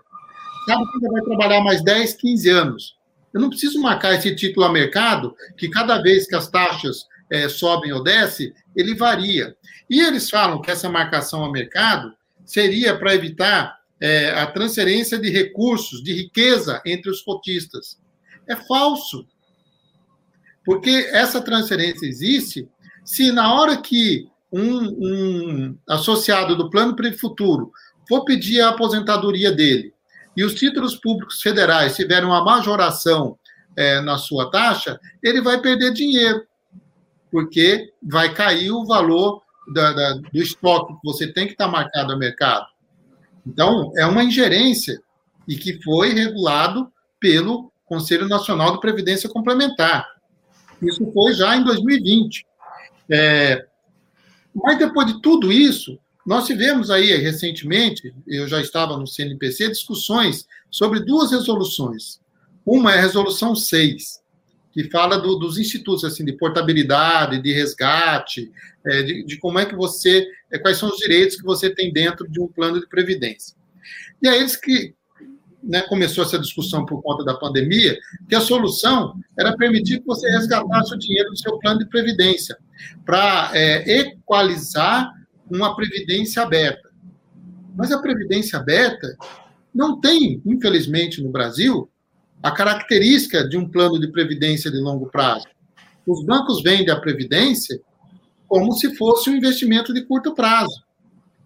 [0.67, 2.98] Sabe que vai trabalhar mais 10, 15 anos.
[3.33, 7.49] Eu não preciso marcar esse título a mercado, que cada vez que as taxas é,
[7.49, 9.57] sobem ou descem, ele varia.
[9.89, 12.13] E eles falam que essa marcação a mercado
[12.45, 17.99] seria para evitar é, a transferência de recursos, de riqueza entre os cotistas.
[18.49, 19.27] É falso.
[20.65, 22.69] Porque essa transferência existe
[23.05, 27.73] se na hora que um, um associado do Plano Futuro
[28.07, 29.93] for pedir a aposentadoria dele
[30.39, 33.37] e os títulos públicos federais tiverem uma majoração
[33.77, 36.47] é, na sua taxa, ele vai perder dinheiro,
[37.29, 39.43] porque vai cair o valor
[39.75, 42.67] da, da, do estoque que você tem que estar marcado a mercado.
[43.45, 45.03] Então, é uma ingerência
[45.49, 50.07] e que foi regulado pelo Conselho Nacional de Previdência Complementar.
[50.81, 52.47] Isso foi já em 2020.
[53.11, 53.67] É,
[54.55, 60.47] mas depois de tudo isso, nós tivemos aí recentemente, eu já estava no CNPC, discussões
[60.71, 62.21] sobre duas resoluções.
[62.67, 64.21] Uma é a resolução 6,
[64.71, 68.53] que fala do, dos institutos assim de portabilidade, de resgate,
[68.85, 71.91] é, de, de, como é que você, é, quais são os direitos que você tem
[71.91, 73.57] dentro de um plano de previdência.
[74.21, 74.95] E aí eles que
[75.63, 80.29] né, começou essa discussão por conta da pandemia, que a solução era permitir que você
[80.29, 82.55] resgatasse o dinheiro do seu plano de previdência,
[83.07, 85.17] para é, equalizar
[85.51, 86.91] uma previdência aberta.
[87.77, 89.17] Mas a previdência aberta
[89.75, 91.89] não tem, infelizmente, no Brasil,
[92.43, 95.47] a característica de um plano de previdência de longo prazo.
[96.07, 97.81] Os bancos vendem a previdência
[98.47, 100.83] como se fosse um investimento de curto prazo.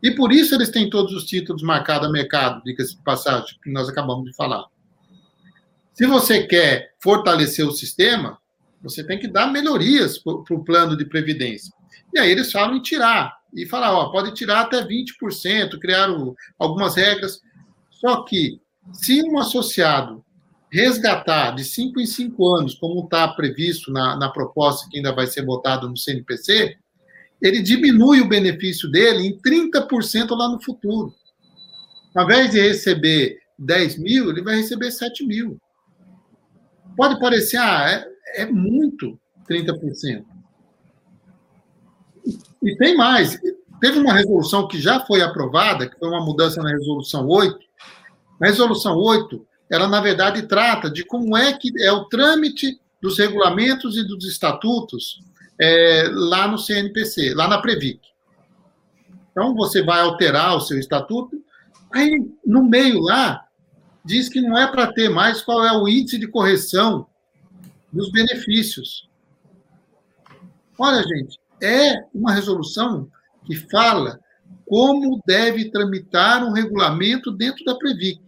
[0.02, 3.70] E por isso eles têm todos os títulos marcados a mercado, diga-se de passagem, que
[3.70, 4.66] nós acabamos de falar.
[5.92, 8.38] Se você quer fortalecer o sistema,
[8.82, 11.72] você tem que dar melhorias para o plano de previdência.
[12.12, 13.41] E aí eles falam em tirar.
[13.54, 17.40] E falar, ó, pode tirar até 20%, criaram algumas regras.
[17.90, 18.60] Só que,
[18.92, 20.24] se um associado
[20.70, 25.26] resgatar de 5 em 5 anos, como está previsto na, na proposta que ainda vai
[25.26, 26.76] ser votada no CNPC,
[27.42, 31.12] ele diminui o benefício dele em 30% lá no futuro.
[32.14, 35.60] Ao invés de receber 10 mil, ele vai receber 7 mil.
[36.96, 40.24] Pode parecer, ah, é, é muito 30%.
[42.62, 43.38] E tem mais.
[43.80, 47.58] Teve uma resolução que já foi aprovada, que foi uma mudança na resolução 8.
[48.40, 53.18] A resolução 8, ela na verdade trata de como é que é o trâmite dos
[53.18, 55.20] regulamentos e dos estatutos
[55.60, 58.00] é, lá no CNPC, lá na Previc.
[59.32, 61.42] Então você vai alterar o seu estatuto,
[61.92, 62.10] aí
[62.46, 63.44] no meio lá
[64.04, 67.06] diz que não é para ter mais qual é o índice de correção
[67.92, 69.08] dos benefícios.
[70.78, 73.08] Olha, gente, é uma resolução
[73.44, 74.18] que fala
[74.66, 78.20] como deve tramitar um regulamento dentro da Previc.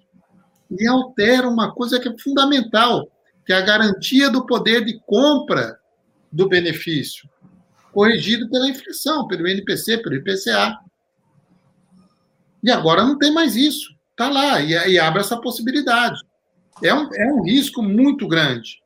[0.70, 3.08] E altera uma coisa que é fundamental,
[3.46, 5.78] que é a garantia do poder de compra
[6.30, 7.28] do benefício,
[7.92, 10.78] corrigido pela inflação, pelo NPC, pelo IPCA.
[12.62, 13.94] E agora não tem mais isso.
[14.10, 16.20] Está lá e, e, abre essa possibilidade.
[16.82, 18.82] É um, é um risco muito grande.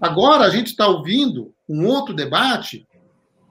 [0.00, 2.86] Agora a gente está ouvindo um outro debate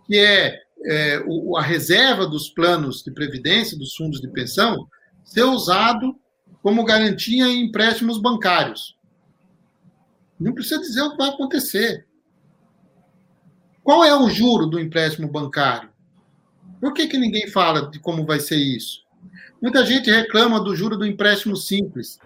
[0.05, 4.87] que é, é o, a reserva dos planos de previdência, dos fundos de pensão,
[5.23, 6.15] ser usado
[6.61, 8.97] como garantia em empréstimos bancários.
[10.39, 12.05] Não precisa dizer o que vai acontecer.
[13.83, 15.89] Qual é o juro do empréstimo bancário?
[16.81, 19.05] Por que, que ninguém fala de como vai ser isso?
[19.61, 22.19] Muita gente reclama do juro do empréstimo simples,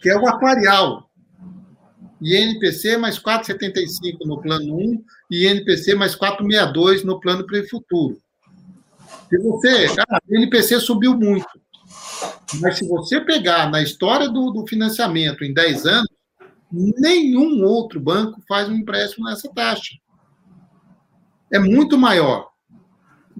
[0.00, 1.10] que é o aquarial.
[2.24, 8.18] INPC mais 4,75 no plano 1 e INPC mais 4,62 no plano pré-futuro.
[9.28, 9.86] Se você.
[10.08, 11.46] Ah, o INPC subiu muito.
[12.60, 16.08] Mas se você pegar na história do, do financiamento em 10 anos,
[16.70, 19.94] nenhum outro banco faz um empréstimo nessa taxa.
[21.52, 22.50] É muito maior.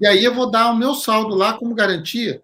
[0.01, 2.43] E aí eu vou dar o meu saldo lá como garantia.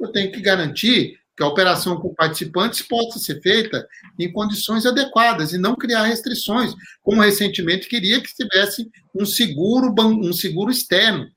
[0.00, 3.86] Eu tenho que garantir que a operação com participantes possa ser feita
[4.18, 10.32] em condições adequadas e não criar restrições, como recentemente queria que tivesse um seguro, um
[10.32, 11.28] seguro externo.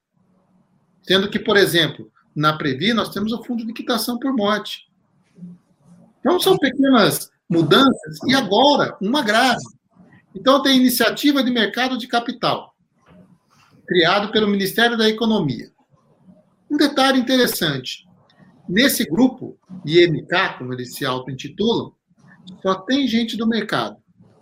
[1.01, 4.87] Sendo que, por exemplo, na Previ nós temos o fundo de quitação por morte.
[6.19, 9.63] Então são pequenas mudanças e agora uma grave.
[10.35, 12.75] Então tem iniciativa de mercado de capital
[13.87, 15.71] criado pelo Ministério da Economia.
[16.69, 18.06] Um detalhe interessante:
[18.67, 21.91] nesse grupo, IMK, como eles se auto-intitulam,
[22.61, 23.97] só tem gente do mercado.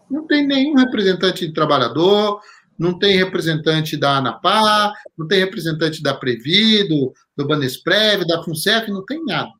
[0.10, 2.40] Não tem nenhum representante de trabalhador,
[2.78, 8.92] não tem representante da ANAPA, não tem representante da Previ, do, do Banesprev, da FUNCEF,
[8.92, 9.52] não tem nada.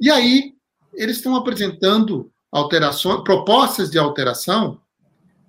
[0.00, 0.52] E aí,
[0.92, 4.80] eles estão apresentando alterações, propostas de alteração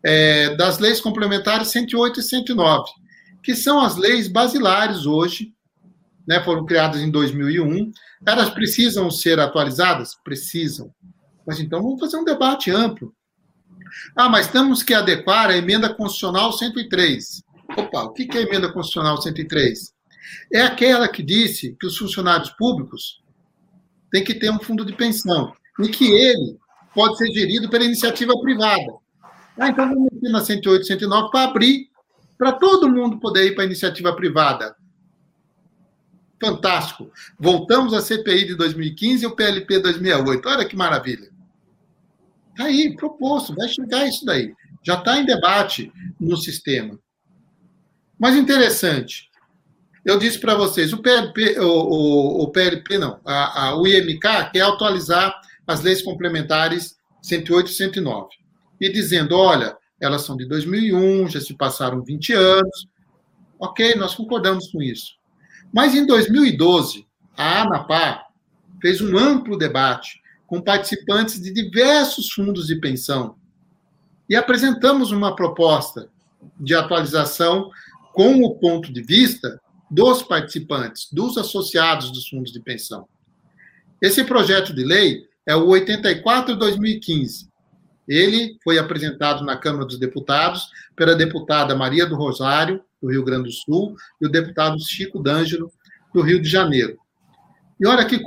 [0.03, 3.05] é, das leis complementares 108 e 109
[3.45, 5.53] que são as leis basilares hoje,
[6.27, 7.91] né, foram criadas em 2001.
[8.25, 10.15] Elas precisam ser atualizadas?
[10.23, 10.91] Precisam.
[11.45, 13.13] Mas então vamos fazer um debate amplo.
[14.15, 17.43] Ah, mas temos que adequar a emenda constitucional 103.
[17.77, 19.93] Opa, o que é a emenda constitucional 103?
[20.51, 23.21] É aquela que disse que os funcionários públicos
[24.11, 26.57] têm que ter um fundo de pensão e que ele
[26.93, 28.93] pode ser gerido pela iniciativa privada.
[29.57, 31.89] Ah, então vamos meter na 108, 109 para abrir
[32.37, 34.75] para todo mundo poder ir para a iniciativa privada.
[36.41, 37.11] Fantástico.
[37.39, 40.47] Voltamos à CPI de 2015 e o PLP 2008.
[40.47, 41.29] Olha que maravilha.
[42.51, 44.53] Está aí, proposto, vai chegar isso daí.
[44.83, 46.97] Já está em debate no sistema.
[48.19, 49.29] Mas interessante,
[50.05, 54.51] eu disse para vocês, o PLP, o, o, o PLP não, a, a, o IMK
[54.53, 55.33] quer atualizar
[55.67, 58.27] as leis complementares 108 e 109.
[58.79, 62.87] E dizendo, olha, elas são de 2001, já se passaram 20 anos.
[63.59, 65.15] Ok, nós concordamos com isso.
[65.75, 67.05] Mas em 2012,
[67.35, 68.27] a ANAPA
[68.81, 73.35] fez um amplo debate com participantes de diversos fundos de pensão
[74.29, 76.07] e apresentamos uma proposta
[76.57, 77.69] de atualização
[78.13, 79.59] com o ponto de vista
[79.91, 83.05] dos participantes, dos associados dos fundos de pensão.
[84.01, 87.49] Esse projeto de lei é o 84-2015,
[88.07, 93.49] ele foi apresentado na Câmara dos Deputados pela deputada Maria do Rosário, do Rio Grande
[93.49, 95.71] do Sul, e o deputado Chico D'Angelo,
[96.13, 96.97] do Rio de Janeiro.
[97.79, 98.19] E olha que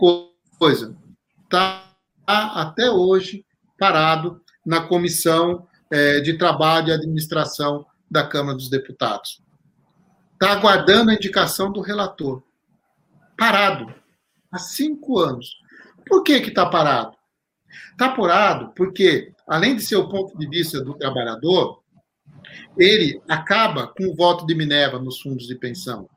[0.58, 0.96] coisa,
[1.44, 1.84] está
[2.26, 3.44] até hoje
[3.78, 9.42] parado na Comissão é, de Trabalho e Administração da Câmara dos Deputados.
[10.34, 12.42] Está aguardando a indicação do relator.
[13.36, 13.92] Parado.
[14.52, 15.56] Há cinco anos.
[16.06, 17.16] Por que está parado?
[17.92, 21.80] Está parado porque além de ser o ponto de vista do trabalhador,
[22.76, 26.08] ele acaba com o voto de Minerva nos fundos de pensão.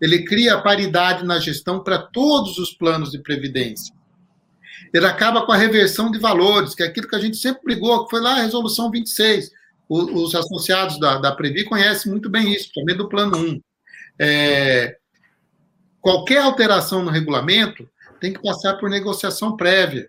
[0.00, 3.94] Ele cria a paridade na gestão para todos os planos de previdência.
[4.92, 8.04] Ele acaba com a reversão de valores, que é aquilo que a gente sempre brigou,
[8.04, 9.50] que foi lá a resolução 26.
[9.88, 13.60] Os associados da, da Previ conhecem muito bem isso, também do plano 1.
[14.18, 14.96] É,
[16.00, 17.88] qualquer alteração no regulamento
[18.20, 20.08] tem que passar por negociação prévia.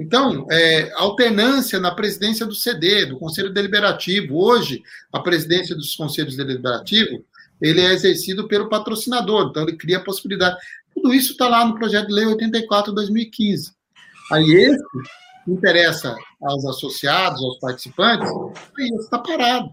[0.00, 4.34] Então, é, alternância na presidência do CD, do Conselho Deliberativo.
[4.34, 4.82] Hoje,
[5.12, 7.20] a presidência dos Conselhos Deliberativos,
[7.60, 10.56] ele é exercido pelo patrocinador, então ele cria a possibilidade.
[10.94, 13.74] Tudo isso está lá no projeto de lei 84 2015.
[14.32, 14.82] Aí esse
[15.44, 18.26] que interessa aos associados, aos participantes,
[18.78, 19.68] aí está parado.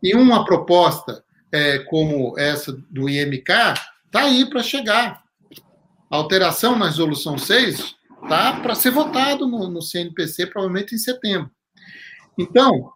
[0.00, 3.50] E uma proposta é, como essa do IMK
[4.06, 5.24] está aí para chegar.
[6.08, 7.96] A alteração na resolução 6
[8.28, 8.60] tá?
[8.60, 11.50] para ser votado no, no CNPC, provavelmente em setembro.
[12.38, 12.92] Então,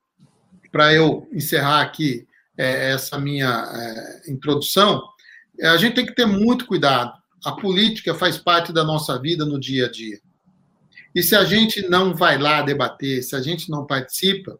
[0.70, 2.26] para eu encerrar aqui
[2.56, 5.02] é, essa minha é, introdução,
[5.58, 7.12] é, a gente tem que ter muito cuidado.
[7.44, 10.20] A política faz parte da nossa vida no dia a dia.
[11.14, 14.58] E se a gente não vai lá debater, se a gente não participa,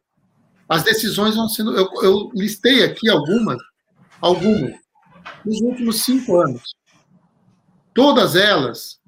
[0.69, 1.77] as decisões vão sendo.
[1.77, 3.59] Eu, eu listei aqui algumas,
[4.21, 4.75] algumas,
[5.45, 6.63] nos últimos cinco anos.
[7.95, 9.01] Todas elas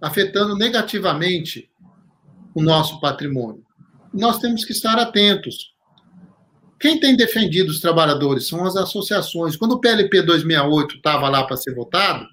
[0.00, 1.70] afetando negativamente
[2.54, 3.64] o nosso patrimônio.
[4.12, 5.74] Nós temos que estar atentos.
[6.78, 9.56] Quem tem defendido os trabalhadores são as associações.
[9.56, 12.26] Quando o PLP 268 estava lá para ser votado,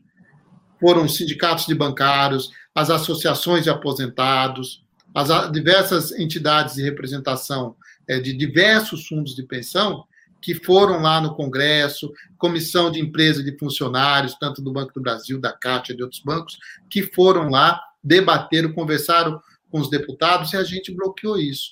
[0.79, 4.83] foram os sindicatos de bancários, as associações de aposentados,
[5.13, 7.75] as diversas entidades de representação
[8.07, 10.03] eh, de diversos fundos de pensão
[10.43, 15.39] que foram lá no Congresso, comissão de empresa de funcionários, tanto do Banco do Brasil,
[15.39, 16.57] da Caixa de outros bancos,
[16.89, 19.41] que foram lá, debateram, conversaram
[19.71, 21.71] com os deputados e a gente bloqueou isso.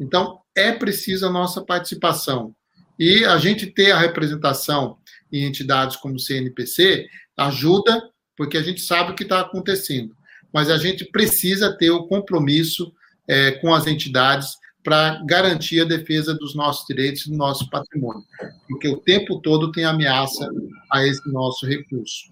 [0.00, 2.54] Então, é preciso a nossa participação.
[2.98, 4.96] E a gente ter a representação
[5.30, 7.06] em entidades como o CNPC
[7.36, 8.02] ajuda
[8.38, 10.16] porque a gente sabe o que está acontecendo,
[10.54, 12.92] mas a gente precisa ter o compromisso
[13.26, 18.24] é, com as entidades para garantir a defesa dos nossos direitos e do nosso patrimônio,
[18.68, 20.48] porque o tempo todo tem ameaça
[20.90, 22.30] a esse nosso recurso.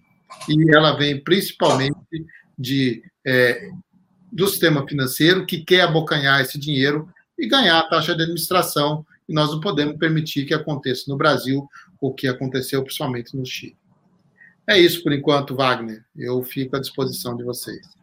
[0.48, 1.96] E ela vem principalmente
[2.58, 3.68] de, é,
[4.32, 9.34] do sistema financeiro que quer abocanhar esse dinheiro e ganhar a taxa de administração, e
[9.34, 11.68] nós não podemos permitir que aconteça no Brasil
[12.00, 13.76] o que aconteceu principalmente no Chile.
[14.68, 16.04] É isso por enquanto, Wagner.
[16.16, 17.95] Eu fico à disposição de vocês.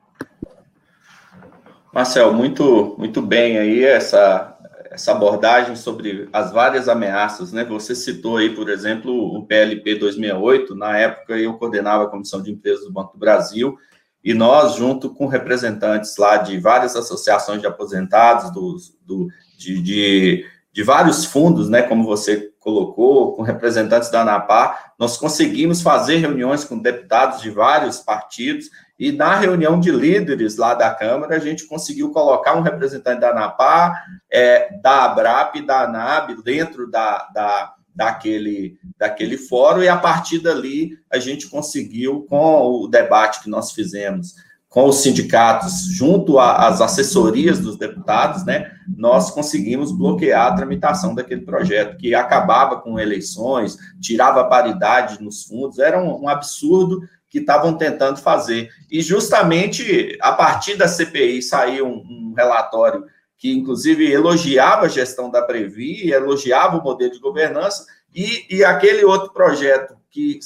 [1.93, 4.57] Marcel, muito, muito bem aí essa,
[4.89, 7.63] essa abordagem sobre as várias ameaças, né?
[7.65, 12.51] Você citou aí, por exemplo, o PLP 268, na época eu coordenava a Comissão de
[12.51, 13.77] Empresas do Banco do Brasil,
[14.23, 20.45] e nós, junto com representantes lá de várias associações de aposentados, do, do de, de,
[20.73, 26.63] de vários fundos, né, como você colocou, com representantes da ANAPAR, nós conseguimos fazer reuniões
[26.63, 31.67] com deputados de vários partidos, e na reunião de líderes lá da Câmara, a gente
[31.67, 37.73] conseguiu colocar um representante da ANAPAR, é, da ABRAP e da ANAB dentro da, da,
[37.93, 43.71] daquele, daquele fórum, e a partir dali a gente conseguiu, com o debate que nós
[43.73, 44.33] fizemos
[44.73, 51.41] com os sindicatos, junto às assessorias dos deputados, né, nós conseguimos bloquear a tramitação daquele
[51.41, 57.77] projeto, que acabava com eleições, tirava paridade nos fundos, era um, um absurdo que estavam
[57.77, 58.67] tentando fazer.
[58.89, 63.05] E justamente a partir da CPI saiu um, um relatório
[63.37, 69.05] que, inclusive, elogiava a gestão da Previ, elogiava o modelo de governança, e, e aquele
[69.05, 70.39] outro projeto que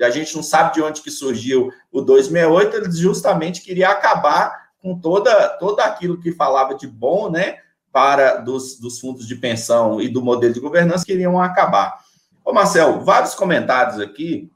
[0.00, 4.98] a gente não sabe de onde que surgiu o 268, ele justamente queria acabar com
[4.98, 7.58] toda, todo aquilo que falava de bom, né,
[7.92, 11.98] para dos, dos fundos de pensão e do modelo de governança, queriam acabar.
[12.44, 14.50] Ô, Marcel, vários comentários aqui,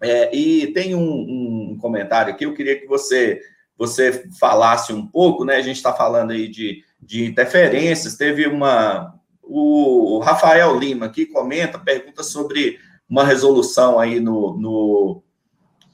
[0.00, 3.40] é, e tem um, um, comentário aqui, eu queria que você,
[3.76, 9.14] você falasse um pouco, né, a gente está falando aí de, de interferências, teve uma,
[9.42, 12.78] o Rafael Lima aqui comenta, pergunta sobre
[13.08, 15.22] uma resolução aí no, no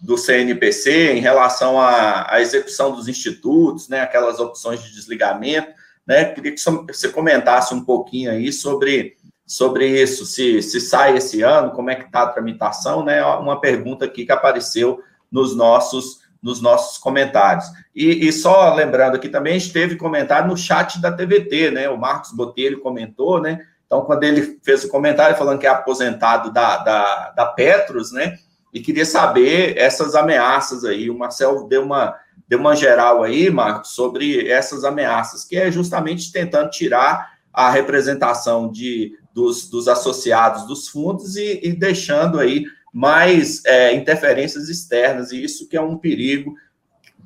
[0.03, 5.73] do CNPC em relação à, à, execução dos institutos, né, aquelas opções de desligamento,
[6.05, 11.43] né, queria que você comentasse um pouquinho aí sobre, sobre isso, se, se sai esse
[11.43, 15.01] ano, como é que está a tramitação, né, uma pergunta aqui que apareceu
[15.31, 17.67] nos nossos, nos nossos comentários.
[17.95, 21.89] E, e só lembrando aqui também, a gente teve comentário no chat da TVT, né,
[21.89, 23.61] o Marcos Botelho comentou, né,
[23.93, 28.39] então, quando ele fez o comentário falando que é aposentado da, da, da Petros, né?
[28.73, 31.11] E queria saber essas ameaças aí.
[31.11, 32.17] O Marcel deu uma,
[32.49, 38.73] deu uma geral aí, Marcos, sobre essas ameaças, que é justamente tentando tirar a representação
[38.73, 42.65] de, dos, dos associados dos fundos e, e deixando aí
[42.95, 46.55] mais é, interferências externas, e isso que é um perigo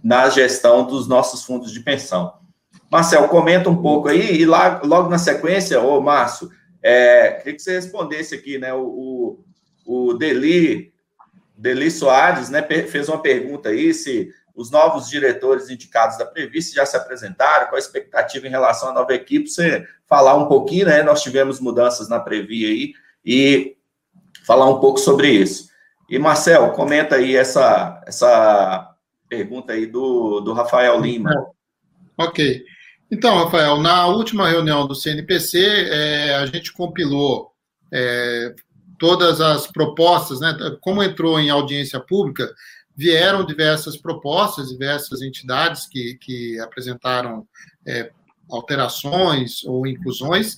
[0.02, 2.34] na gestão dos nossos fundos de pensão.
[2.90, 6.50] Marcel, comenta um pouco aí, e lá, logo na sequência, ô Márcio,
[6.82, 8.72] é, queria que você respondesse aqui, né?
[8.72, 9.40] O,
[9.84, 10.92] o, o Deli,
[11.56, 16.86] Deli Soares né, fez uma pergunta aí se os novos diretores indicados da Previce já
[16.86, 21.02] se apresentaram, qual a expectativa em relação à nova equipe, você falar um pouquinho, né?
[21.02, 22.92] Nós tivemos mudanças na Previ aí,
[23.24, 23.76] e
[24.46, 25.68] falar um pouco sobre isso.
[26.08, 28.94] E, Marcel, comenta aí essa, essa
[29.28, 31.32] pergunta aí do, do Rafael Lima.
[32.16, 32.64] Ok.
[33.10, 37.52] Então, Rafael, na última reunião do CNPC, é, a gente compilou
[37.92, 38.54] é,
[38.98, 40.56] todas as propostas, né?
[40.80, 42.52] Como entrou em audiência pública,
[42.96, 47.46] vieram diversas propostas, diversas entidades que, que apresentaram
[47.86, 48.10] é,
[48.50, 50.56] alterações ou inclusões.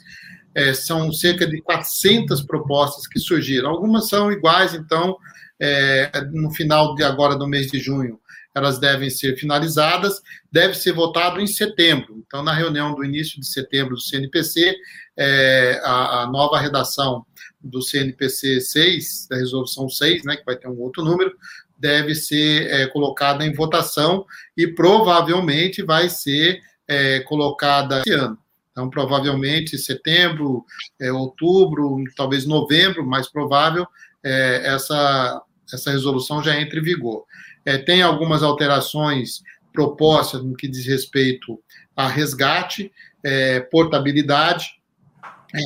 [0.54, 3.68] É, são cerca de 400 propostas que surgiram.
[3.68, 5.16] Algumas são iguais, então,
[5.60, 8.18] é, no final de agora do mês de junho,
[8.58, 12.22] elas devem ser finalizadas, deve ser votado em setembro.
[12.26, 14.76] Então, na reunião do início de setembro do CNPC,
[15.16, 17.24] é, a, a, nova redação
[17.60, 21.32] do CNPC 6, da resolução 6, né, que vai ter um outro número,
[21.78, 28.38] deve ser é, colocada em votação e provavelmente vai ser é, colocada esse ano.
[28.72, 30.64] Então, provavelmente setembro,
[31.00, 33.86] é, outubro, talvez novembro, mais provável,
[34.22, 35.42] é, essa,
[35.72, 37.24] essa resolução já entre em vigor.
[37.68, 39.42] É, tem algumas alterações
[39.74, 41.62] propostas no que diz respeito
[41.94, 42.90] a resgate,
[43.22, 44.80] é, portabilidade,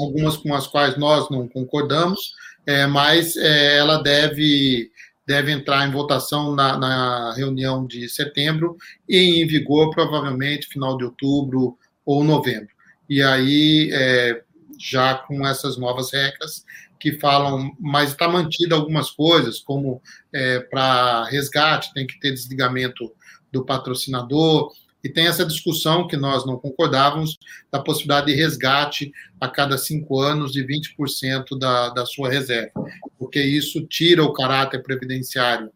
[0.00, 2.32] algumas com as quais nós não concordamos,
[2.66, 4.90] é, mas é, ela deve,
[5.24, 8.76] deve entrar em votação na, na, reunião de setembro
[9.08, 12.74] e em vigor provavelmente final de outubro ou novembro.
[13.08, 14.42] E aí, é,
[14.76, 16.64] já com essas novas regras
[17.02, 20.00] que falam, mas está mantida algumas coisas, como
[20.32, 23.12] é, para resgate tem que ter desligamento
[23.50, 24.72] do patrocinador,
[25.02, 27.36] e tem essa discussão que nós não concordávamos
[27.72, 32.70] da possibilidade de resgate a cada cinco anos de 20% da, da sua reserva,
[33.18, 35.72] porque isso tira o caráter previdenciário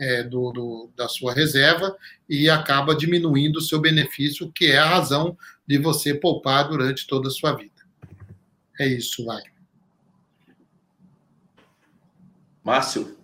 [0.00, 1.94] é, do, do, da sua reserva
[2.26, 5.36] e acaba diminuindo o seu benefício, que é a razão
[5.68, 7.82] de você poupar durante toda a sua vida.
[8.80, 9.42] É isso, vai.
[12.64, 13.16] Márcio.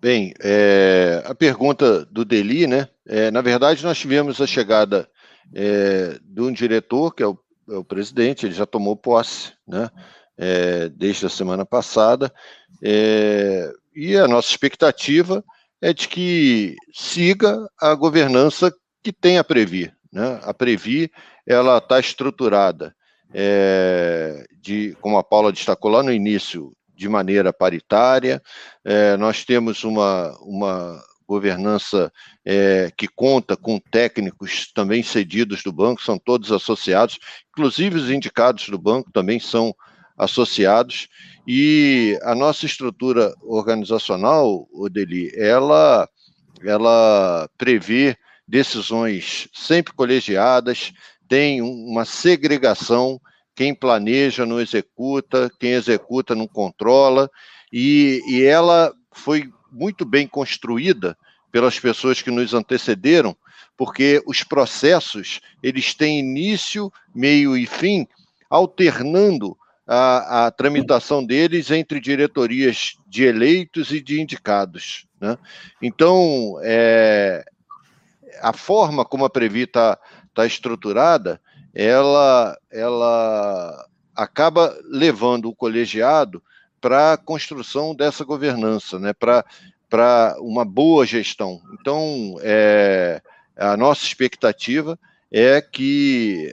[0.00, 2.88] Bem, é, a pergunta do Deli, né?
[3.06, 5.08] É, na verdade, nós tivemos a chegada
[5.54, 7.38] é, de um diretor, que é o,
[7.68, 9.90] é o, presidente, ele já tomou posse, né?
[10.38, 12.32] É, desde a semana passada,
[12.82, 15.44] é, e a nossa expectativa
[15.82, 18.72] é de que siga a governança
[19.02, 19.92] que tem a Previ.
[20.12, 20.40] Né?
[20.42, 21.10] A Previ
[21.46, 22.94] ela está estruturada,
[23.32, 28.42] é, de, como a Paula destacou lá no início, de maneira paritária.
[28.84, 32.12] É, nós temos uma, uma governança
[32.44, 37.18] é, que conta com técnicos também cedidos do banco, são todos associados,
[37.50, 39.74] inclusive os indicados do banco também são
[40.18, 41.08] associados,
[41.46, 46.06] e a nossa estrutura organizacional, Odeli, ela,
[46.62, 48.14] ela prevê
[48.46, 50.92] decisões sempre colegiadas,
[51.26, 53.18] tem uma segregação
[53.54, 57.30] quem planeja não executa, quem executa não controla,
[57.72, 61.16] e, e ela foi muito bem construída
[61.52, 63.36] pelas pessoas que nos antecederam,
[63.76, 68.06] porque os processos eles têm início, meio e fim,
[68.48, 75.06] alternando a, a, tramitação deles entre diretorias de eleitos e de indicados.
[75.20, 75.36] Né?
[75.82, 77.44] Então, é,
[78.40, 79.98] a forma como a Previ está
[80.32, 81.40] tá estruturada
[81.74, 86.42] ela, ela acaba levando o colegiado
[86.80, 91.60] para a construção dessa governança, né, para uma boa gestão.
[91.74, 93.20] Então, é,
[93.56, 94.98] a nossa expectativa
[95.32, 96.52] é que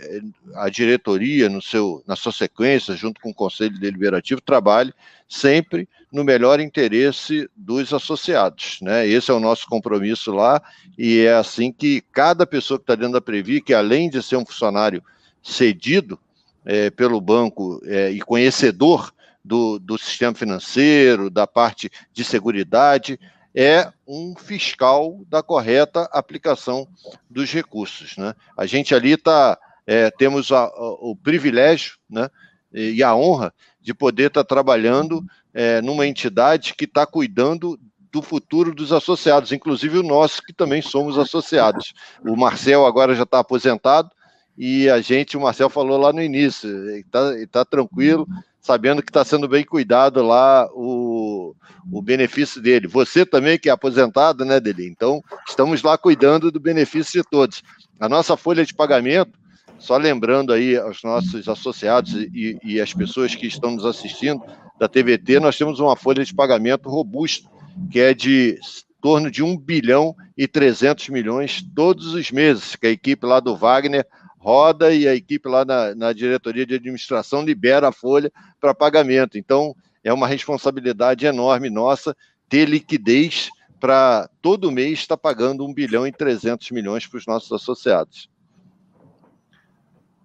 [0.56, 4.94] a diretoria, no seu, na sua sequência, junto com o Conselho Deliberativo, trabalhe
[5.28, 8.78] sempre no melhor interesse dos associados.
[8.82, 9.08] Né?
[9.08, 10.62] Esse é o nosso compromisso lá,
[10.98, 14.36] e é assim que cada pessoa que está dentro da Previ, que além de ser
[14.36, 15.04] um funcionário
[15.42, 16.20] cedido
[16.64, 19.12] é, pelo banco é, e conhecedor
[19.44, 23.20] do, do sistema financeiro, da parte de seguridade,
[23.56, 26.88] é um fiscal da correta aplicação
[27.30, 28.16] dos recursos.
[28.18, 28.34] Né?
[28.58, 32.30] A gente ali está, é, temos a, a, o privilégio né,
[32.72, 35.24] e a honra de poder estar tá trabalhando
[35.54, 37.80] é, numa entidade que está cuidando
[38.12, 41.94] do futuro dos associados, inclusive o nosso, que também somos associados.
[42.26, 44.10] O Marcel agora já está aposentado
[44.58, 48.28] e a gente, o Marcel falou lá no início, está tá tranquilo,
[48.68, 51.56] sabendo que está sendo bem cuidado lá o,
[51.90, 52.86] o benefício dele.
[52.86, 54.86] Você também que é aposentado, né, Deli?
[54.86, 57.64] Então, estamos lá cuidando do benefício de todos.
[57.98, 59.32] A nossa folha de pagamento,
[59.80, 64.44] só lembrando aí aos nossos associados e, e as pessoas que estão nos assistindo
[64.78, 67.50] da TVT, nós temos uma folha de pagamento robusta,
[67.90, 68.60] que é de
[69.02, 73.56] torno de 1 bilhão e 300 milhões todos os meses, que a equipe lá do
[73.56, 74.06] Wagner
[74.48, 78.32] roda e a equipe lá na, na diretoria de administração libera a folha
[78.62, 79.38] para pagamento.
[79.38, 82.16] Então, é uma responsabilidade enorme nossa
[82.48, 87.28] ter liquidez para todo mês estar tá pagando 1 bilhão e 300 milhões para os
[87.28, 88.30] nossos associados.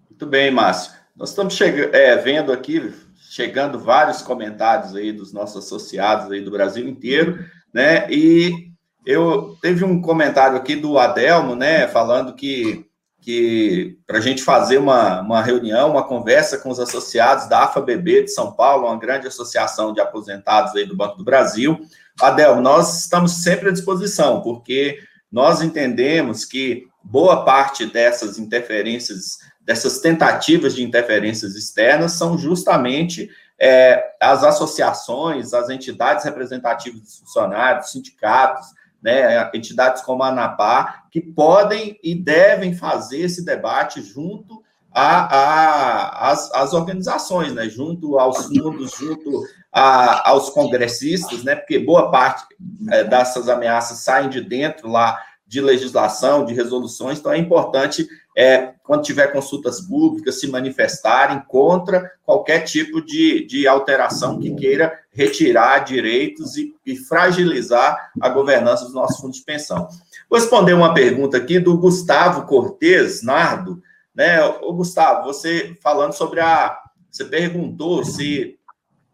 [0.09, 0.93] Muito bem, Márcio.
[1.17, 2.93] Nós estamos é, vendo aqui,
[3.29, 8.09] chegando vários comentários aí dos nossos associados aí do Brasil inteiro, né?
[8.09, 8.71] E
[9.05, 12.85] eu teve um comentário aqui do Adelmo, né, falando que
[13.23, 18.23] que para a gente fazer uma, uma reunião, uma conversa com os associados da AFABB
[18.23, 21.79] de São Paulo, uma grande associação de aposentados aí do Banco do Brasil.
[22.19, 24.99] Adel, nós estamos sempre à disposição, porque
[25.31, 34.03] nós entendemos que boa parte dessas interferências, dessas tentativas de interferências externas são justamente é,
[34.21, 38.67] as associações, as entidades representativas dos funcionários, sindicatos,
[39.03, 47.51] né, entidades como a ANAPA, que podem e devem fazer esse debate junto às organizações,
[47.53, 52.45] né, junto aos fundos, junto a, aos congressistas, né, porque boa parte
[52.91, 55.19] é, dessas ameaças saem de dentro lá
[55.53, 62.11] de legislação, de resoluções, então é importante é, quando tiver consultas públicas, se manifestarem contra
[62.23, 68.95] qualquer tipo de, de alteração que queira retirar direitos e, e fragilizar a governança dos
[68.95, 69.87] nossos fundos de pensão.
[70.27, 73.79] Vou responder uma pergunta aqui do Gustavo Cortes Nardo.
[74.15, 74.43] Né?
[74.43, 76.79] O Gustavo, você falando sobre a
[77.11, 78.57] você perguntou se,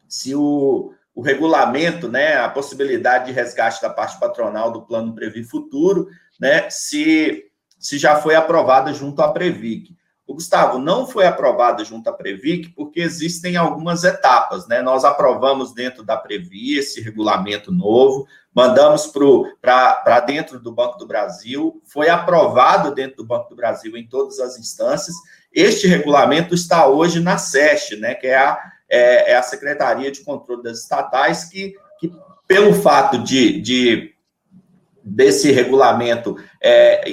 [0.08, 5.44] se o, o regulamento, né, a possibilidade de resgate da parte patronal do plano Previ
[5.44, 6.08] Futuro,
[6.40, 7.46] né, se,
[7.78, 9.98] se já foi aprovada junto à Previc.
[10.30, 14.80] O Gustavo, não foi aprovada junto à Previc porque existem algumas etapas, né?
[14.80, 19.12] Nós aprovamos dentro da Previ esse regulamento novo, mandamos
[19.60, 24.40] para dentro do Banco do Brasil, foi aprovado dentro do Banco do Brasil em todas
[24.40, 25.16] as instâncias.
[25.52, 28.14] Este regulamento está hoje na SEST, né?
[28.14, 32.14] Que é a, é, é a Secretaria de Controle das Estatais, que, que
[32.48, 34.14] pelo fato de, de
[35.10, 37.04] desse regulamento, é,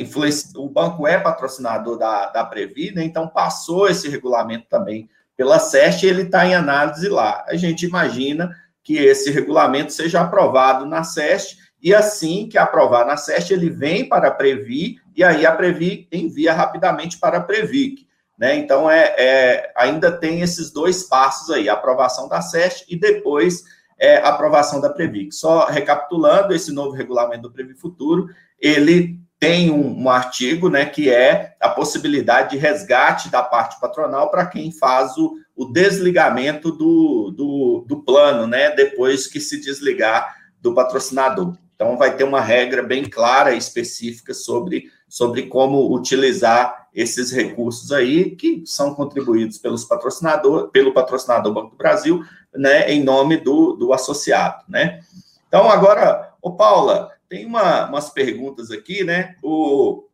[0.56, 3.02] o banco é patrocinador da, da Previ, né?
[3.02, 7.44] então passou esse regulamento também pela SEST e ele está em análise lá.
[7.46, 8.50] A gente imagina
[8.82, 14.08] que esse regulamento seja aprovado na SEST e assim que aprovar na SEST, ele vem
[14.08, 18.06] para a Previ e aí a Previ envia rapidamente para a Previc.
[18.38, 18.56] Né?
[18.56, 23.64] Então, é, é, ainda tem esses dois passos aí, aprovação da SEST e depois
[23.98, 25.34] é, aprovação da Previc.
[25.34, 28.28] Só recapitulando, esse novo regulamento do Previ Futuro,
[28.60, 34.30] ele tem um, um, artigo, né, que é a possibilidade de resgate da parte patronal
[34.30, 40.34] para quem faz o, o desligamento do, do, do, plano, né, depois que se desligar
[40.60, 41.54] do patrocinador.
[41.74, 47.92] Então, vai ter uma regra bem clara e específica sobre, sobre como utilizar esses recursos
[47.92, 52.24] aí, que são contribuídos pelos patrocinador, pelo patrocinador Banco do Brasil,
[52.56, 55.00] né, em nome do, do associado, né.
[55.48, 59.36] Então, agora, ô Paula, tem uma, umas perguntas aqui, né?
[59.42, 60.04] O,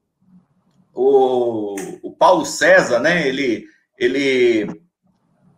[0.95, 3.26] o, o Paulo César, né?
[3.26, 3.66] Ele,
[3.99, 4.82] ele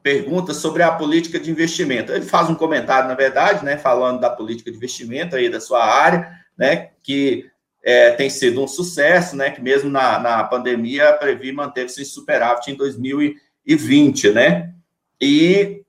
[0.02, 2.12] pergunta sobre a política de investimento.
[2.12, 3.76] Ele faz um comentário, na verdade, né?
[3.76, 6.90] Falando da política de investimento aí da sua área, né?
[7.02, 7.50] Que
[7.82, 9.50] é, tem sido um sucesso, né?
[9.50, 14.74] Que mesmo na, na pandemia a Previ manteve-se em superávit em 2020, né?
[15.20, 15.83] E,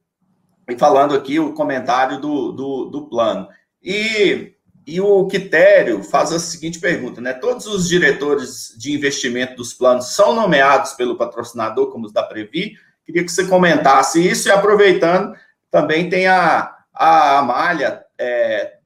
[0.70, 3.47] e falando aqui o comentário do, do, do plano.
[3.84, 4.55] E
[4.88, 7.34] e o Quitério faz a seguinte pergunta, né?
[7.34, 12.78] Todos os diretores de investimento dos planos são nomeados pelo patrocinador, como os da Previ?
[13.03, 15.36] Queria que você comentasse isso e aproveitando,
[15.72, 18.78] também tem a, a Amália é,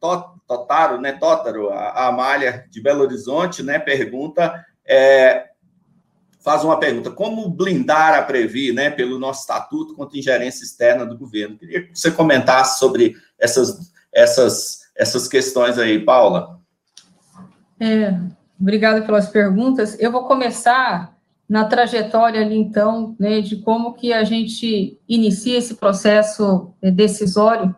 [0.47, 1.11] Totaro, né?
[1.13, 3.77] Totaro, a, a Amália de Belo Horizonte, né?
[3.77, 5.48] Pergunta, é,
[6.39, 8.89] faz uma pergunta: como blindar a Previ, né?
[8.89, 11.57] Pelo nosso estatuto contra ingerência externa do governo?
[11.57, 16.59] Queria que você comentasse sobre essas, essas essas questões aí, Paula.
[17.79, 18.19] É,
[18.59, 19.97] obrigada pelas perguntas.
[19.97, 21.15] Eu vou começar
[21.47, 27.73] na trajetória ali, então, né, de como que a gente inicia esse processo é, decisório.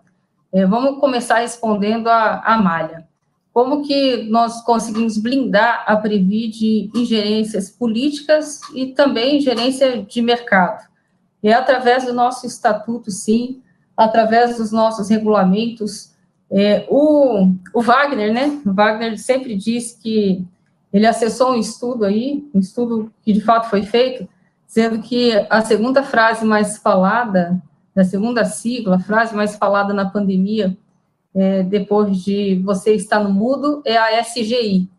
[0.51, 3.07] É, vamos começar respondendo a, a Malha.
[3.53, 10.89] Como que nós conseguimos blindar a Previ de ingerências políticas e também ingerência de mercado?
[11.43, 13.61] É através do nosso estatuto, sim,
[13.97, 16.11] através dos nossos regulamentos,
[16.49, 18.61] é, o, o Wagner, né?
[18.65, 20.45] O Wagner sempre diz que
[20.91, 24.27] ele acessou um estudo aí, um estudo que de fato foi feito,
[24.67, 27.61] dizendo que a segunda frase mais falada,
[27.95, 30.77] da segunda sigla, a frase mais falada na pandemia,
[31.33, 34.89] é, depois de você estar no mudo, é a SGI.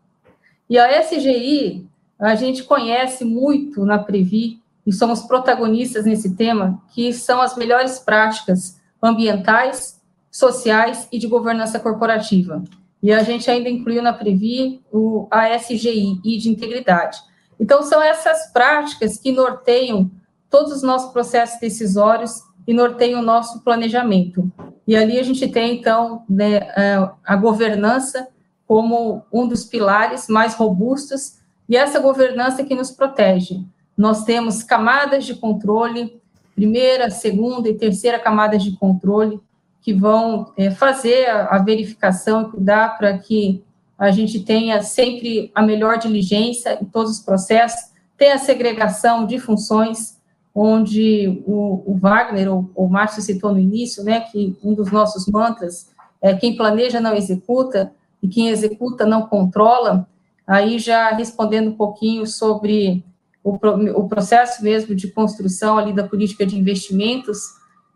[0.69, 1.87] E a SGI,
[2.19, 7.99] a gente conhece muito na Previ, e somos protagonistas nesse tema, que são as melhores
[7.99, 12.63] práticas ambientais sociais e de governança corporativa.
[13.01, 17.19] E a gente ainda incluiu na Previ o ASGI e de integridade.
[17.59, 20.09] Então, são essas práticas que norteiam
[20.49, 24.51] todos os nossos processos decisórios e norteiam o nosso planejamento.
[24.87, 28.27] E ali a gente tem, então, né, é, a governança
[28.67, 31.37] como um dos pilares mais robustos,
[31.67, 33.63] e essa governança que nos protege.
[33.97, 36.19] Nós temos camadas de controle,
[36.55, 39.39] primeira, segunda e terceira camadas de controle,
[39.81, 43.63] que vão é, fazer a, a verificação e cuidar para que
[43.97, 49.39] a gente tenha sempre a melhor diligência em todos os processos, tem a segregação de
[49.39, 50.17] funções,
[50.53, 55.27] onde o, o Wagner, ou o Márcio citou no início, né, que um dos nossos
[55.27, 55.91] mantras
[56.21, 57.91] é quem planeja não executa,
[58.21, 60.07] e quem executa não controla,
[60.47, 63.03] aí já respondendo um pouquinho sobre
[63.43, 63.57] o,
[63.99, 67.39] o processo mesmo de construção ali da política de investimentos,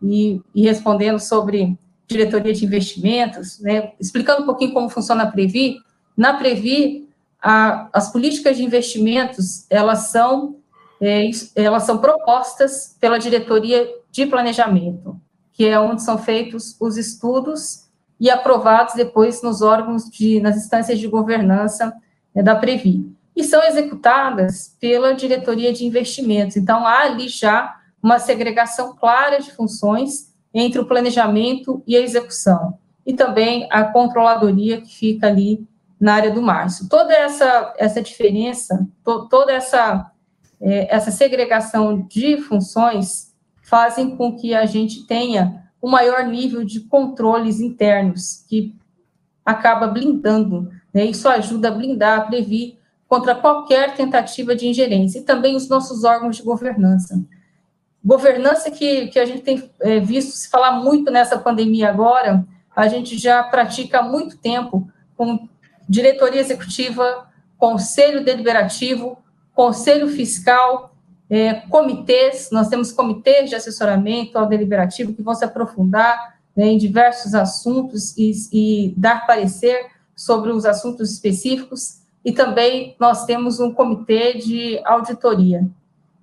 [0.02, 5.76] e, e respondendo sobre diretoria de investimentos, né, explicando um pouquinho como funciona a Previ.
[6.16, 7.08] Na Previ,
[7.40, 10.56] a, as políticas de investimentos, elas são,
[11.00, 15.20] é, elas são propostas pela diretoria de planejamento,
[15.52, 17.88] que é onde são feitos os estudos
[18.20, 21.94] e aprovados depois nos órgãos de, nas instâncias de governança
[22.34, 23.12] né, da Previ.
[23.36, 26.56] E são executadas pela diretoria de investimentos.
[26.56, 32.78] Então, há ali já uma segregação clara de funções entre o planejamento e a execução,
[33.06, 35.66] e também a controladoria que fica ali
[36.00, 36.88] na área do Márcio.
[36.88, 40.10] Toda essa, essa diferença, to, toda essa,
[40.60, 47.60] essa segregação de funções fazem com que a gente tenha um maior nível de controles
[47.60, 48.74] internos, que
[49.44, 51.04] acaba blindando, né?
[51.04, 56.04] isso ajuda a blindar, a prevenir contra qualquer tentativa de ingerência, e também os nossos
[56.04, 57.24] órgãos de governança.
[58.04, 62.86] Governança que, que a gente tem é, visto se falar muito nessa pandemia agora, a
[62.86, 65.48] gente já pratica há muito tempo com
[65.88, 69.18] diretoria executiva, conselho deliberativo,
[69.58, 70.94] conselho fiscal,
[71.28, 76.78] é, comitês, nós temos comitês de assessoramento ao deliberativo que vão se aprofundar né, em
[76.78, 83.72] diversos assuntos e, e dar parecer sobre os assuntos específicos, e também nós temos um
[83.72, 85.68] comitê de auditoria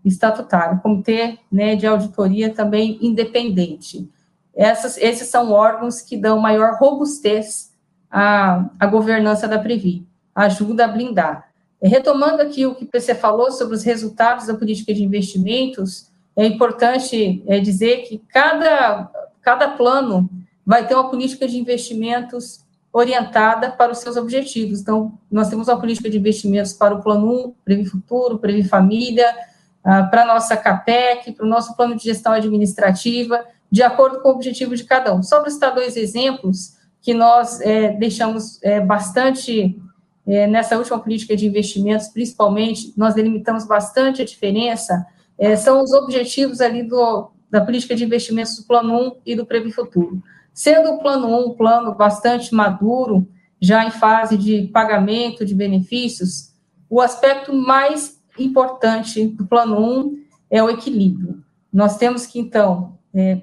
[0.05, 4.09] estatutário, comitê né, de auditoria também independente.
[4.55, 7.73] Essas, esses são órgãos que dão maior robustez
[8.09, 11.44] à, à governança da Previ, ajuda a blindar.
[11.82, 17.43] Retomando aqui o que você falou sobre os resultados da política de investimentos, é importante
[17.47, 19.09] é, dizer que cada,
[19.41, 20.30] cada plano
[20.65, 24.80] vai ter uma política de investimentos orientada para os seus objetivos.
[24.80, 29.36] Então, nós temos uma política de investimentos para o Plano 1, Previ Futuro, Previ Família,
[29.84, 34.30] ah, para a nossa CAPEC, para o nosso plano de gestão administrativa, de acordo com
[34.30, 35.21] o objetivo de cada um.
[35.21, 39.80] Só para citar dois exemplos que nós é, deixamos é, bastante,
[40.28, 45.05] é, nessa última política de investimentos, principalmente, nós delimitamos bastante a diferença,
[45.38, 49.45] é, são os objetivos ali do, da política de investimentos do Plano 1 e do
[49.45, 50.21] Previ Futuro.
[50.53, 53.28] Sendo o plano 1 um plano bastante maduro,
[53.59, 56.53] já em fase de pagamento de benefícios,
[56.89, 60.19] o aspecto mais importante do plano 1 um
[60.49, 61.43] é o equilíbrio.
[61.71, 63.41] Nós temos que, então, é,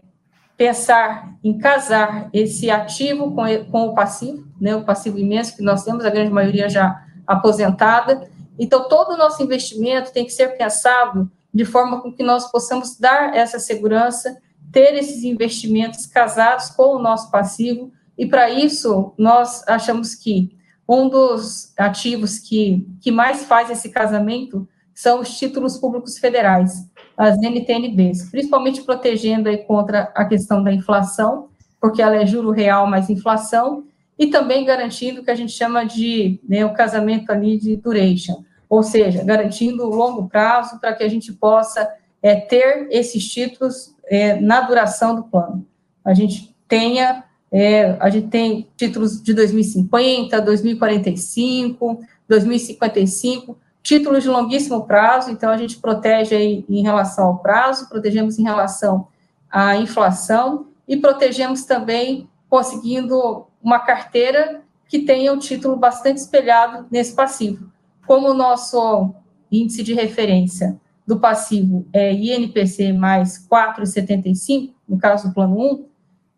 [0.62, 5.82] pensar em casar esse ativo com, com o passivo, né, o passivo imenso que nós
[5.82, 8.30] temos, a grande maioria já aposentada.
[8.56, 12.96] Então, todo o nosso investimento tem que ser pensado de forma com que nós possamos
[12.96, 14.38] dar essa segurança
[14.70, 20.56] ter esses investimentos casados com o nosso passivo, e para isso nós achamos que
[20.88, 26.88] um dos ativos que, que mais faz esse casamento são os títulos públicos federais,
[27.22, 31.50] as NTNBs, principalmente protegendo aí contra a questão da inflação,
[31.80, 33.84] porque ela é juro real mais inflação,
[34.18, 38.42] e também garantindo o que a gente chama de né, o casamento ali de duration,
[38.68, 41.88] ou seja, garantindo o longo prazo para que a gente possa
[42.20, 45.64] é, ter esses títulos é, na duração do plano.
[46.04, 54.86] A gente tenha, é, a gente tem títulos de 2050, 2045, 2055, títulos de longuíssimo
[54.86, 59.08] prazo, então a gente protege aí em relação ao prazo, protegemos em relação
[59.50, 67.14] à inflação e protegemos também conseguindo uma carteira que tenha um título bastante espelhado nesse
[67.14, 67.72] passivo.
[68.06, 69.14] Como o nosso
[69.50, 75.86] índice de referência do passivo é INPC mais 4,75, no caso do plano 1,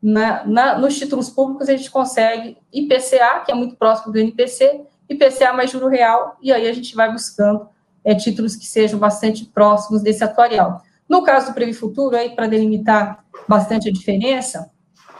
[0.02, 4.82] na, na, nos títulos públicos a gente consegue IPCA, que é muito próximo do INPC,
[5.08, 7.68] IPCA mais juro real, e aí a gente vai buscando
[8.04, 10.82] é, títulos que sejam bastante próximos desse atuarial.
[11.08, 14.70] No caso do Previ Futuro, aí para delimitar bastante a diferença,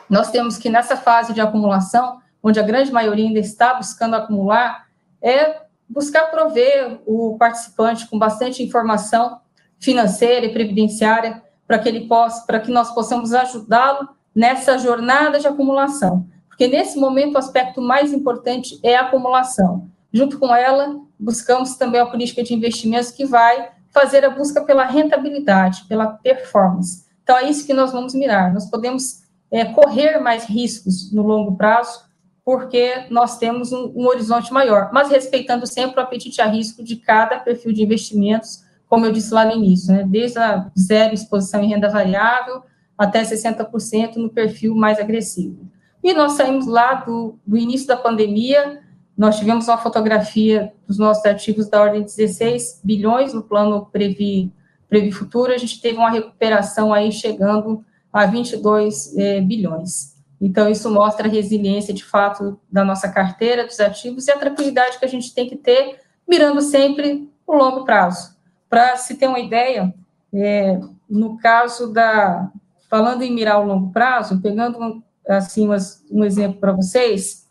[0.08, 4.86] nós temos que nessa fase de acumulação, onde a grande maioria ainda está buscando acumular,
[5.20, 9.40] é buscar prover o participante com bastante informação
[9.78, 15.46] financeira e previdenciária para que ele possa, para que nós possamos ajudá-lo nessa jornada de
[15.46, 16.26] acumulação.
[16.54, 19.88] Porque nesse momento o aspecto mais importante é a acumulação.
[20.12, 24.84] Junto com ela, buscamos também a política de investimentos que vai fazer a busca pela
[24.84, 27.04] rentabilidade, pela performance.
[27.24, 28.54] Então é isso que nós vamos mirar.
[28.54, 32.04] Nós podemos é, correr mais riscos no longo prazo
[32.44, 36.96] porque nós temos um, um, horizonte maior, mas respeitando sempre o apetite a risco de
[36.96, 41.62] cada perfil de investimentos, como eu disse lá no início, né, desde a zero exposição
[41.62, 42.62] em renda variável
[42.96, 45.73] até 60% no perfil mais agressivo.
[46.04, 48.82] E nós saímos lá do, do início da pandemia,
[49.16, 54.52] nós tivemos uma fotografia dos nossos ativos da ordem de 16 bilhões no plano Previ,
[54.86, 57.82] Previ Futuro, a gente teve uma recuperação aí chegando
[58.12, 60.14] a 22 eh, bilhões.
[60.38, 64.98] Então, isso mostra a resiliência, de fato, da nossa carteira, dos ativos e a tranquilidade
[64.98, 68.36] que a gente tem que ter, mirando sempre o longo prazo.
[68.68, 69.94] Para se ter uma ideia,
[70.34, 70.78] é,
[71.08, 72.50] no caso da.
[72.90, 77.44] Falando em mirar o longo prazo, pegando assim umas, um exemplo para vocês,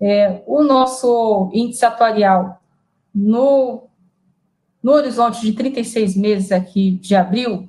[0.00, 2.60] é, o nosso índice atuarial
[3.14, 3.88] no,
[4.82, 7.68] no horizonte de 36 meses aqui de abril,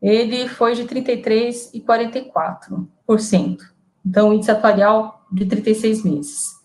[0.00, 3.58] ele foi de 33,44%.
[4.06, 6.56] Então, o índice atuarial de 36 meses.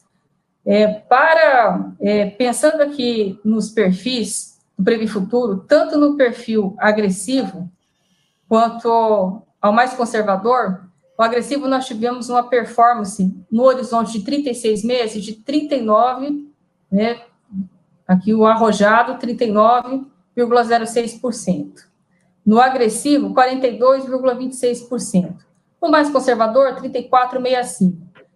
[0.65, 7.69] É, para, é, pensando aqui nos perfis do Previ Futuro, tanto no perfil agressivo
[8.47, 15.23] quanto ao mais conservador, o agressivo nós tivemos uma performance no horizonte de 36 meses
[15.23, 16.49] de 39,
[16.91, 17.21] né,
[18.07, 21.91] aqui o arrojado 39,06%.
[22.45, 25.37] No agressivo, 42,26%.
[25.81, 27.95] No mais conservador, 34,65%.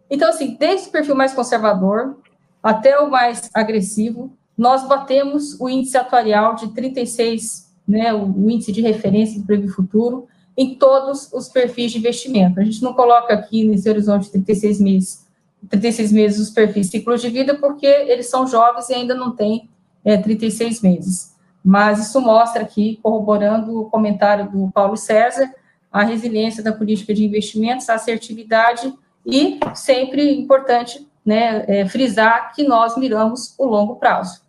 [0.09, 2.15] Então, assim, desde o perfil mais conservador
[2.63, 8.81] até o mais agressivo, nós batemos o índice atuarial de 36, né, o índice de
[8.81, 12.59] referência do Previ Futuro, em todos os perfis de investimento.
[12.59, 15.27] A gente não coloca aqui nesse horizonte de 36 meses,
[15.69, 19.69] 36 meses os perfis ciclos de vida, porque eles são jovens e ainda não têm
[20.03, 21.35] é, 36 meses.
[21.63, 25.53] Mas isso mostra aqui, corroborando o comentário do Paulo César,
[25.91, 28.91] a resiliência da política de investimentos, a assertividade
[29.25, 34.41] e sempre importante né, é, frisar que nós miramos o longo prazo.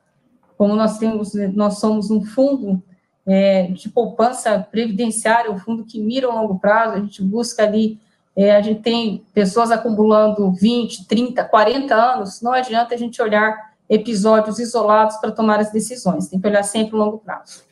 [0.57, 2.83] Como nós temos, nós somos um fundo
[3.29, 8.01] é, de poupança previdenciária, um fundo que mira o longo prazo, a gente busca ali,
[8.35, 13.75] é, a gente tem pessoas acumulando 20, 30, 40 anos, não adianta a gente olhar
[13.89, 17.65] episódios isolados para tomar as decisões, tem que olhar sempre o longo prazo.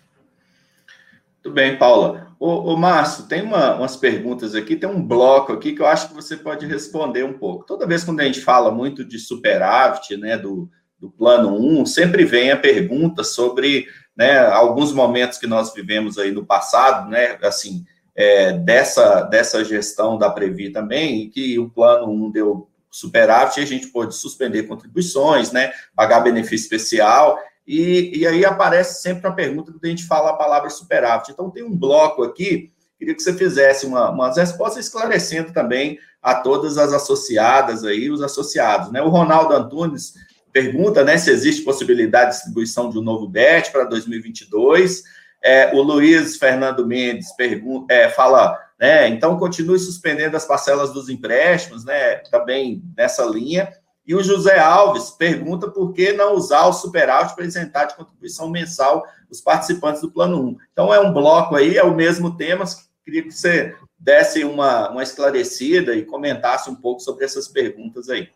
[1.43, 2.27] Muito bem, Paula.
[2.39, 6.15] Ô Márcio, tem uma, umas perguntas aqui, tem um bloco aqui que eu acho que
[6.15, 7.65] você pode responder um pouco.
[7.65, 12.25] Toda vez quando a gente fala muito de superávit, né, do, do plano 1, sempre
[12.27, 13.87] vem a pergunta sobre
[14.17, 20.17] né, alguns momentos que nós vivemos aí no passado, né, assim, é, dessa, dessa gestão
[20.17, 25.53] da Previ também, que o plano 1 deu superávit e a gente pôde suspender contribuições,
[25.53, 30.31] né, pagar benefício especial, e, e aí aparece sempre a pergunta quando a gente fala
[30.31, 31.33] a palavra superávit.
[31.33, 36.37] Então, tem um bloco aqui, queria que você fizesse uma, umas respostas esclarecendo também a
[36.37, 40.15] todas as associadas aí, os associados, né, o Ronaldo Antunes
[40.57, 45.03] pergunta né, se existe possibilidade de distribuição de um novo BET para 2022.
[45.45, 51.11] É, o Luiz Fernando Mendes pergunta, é, fala, né, então continue suspendendo as parcelas dos
[51.11, 53.71] empréstimos, né, também nessa linha.
[54.07, 58.49] E o José Alves pergunta por que não usar o superávit para isentar de contribuição
[58.49, 60.57] mensal os participantes do Plano 1.
[60.73, 62.65] Então, é um bloco aí, é o mesmo tema,
[63.05, 68.31] queria que você desse uma, uma esclarecida e comentasse um pouco sobre essas perguntas aí.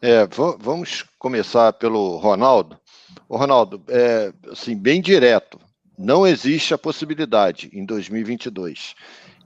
[0.00, 0.26] É,
[0.60, 2.78] vamos começar pelo Ronaldo.
[3.28, 5.58] O Ronaldo, é, assim, bem direto,
[5.98, 8.94] não existe a possibilidade em 2022.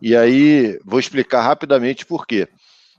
[0.00, 2.46] E aí, vou explicar rapidamente por quê.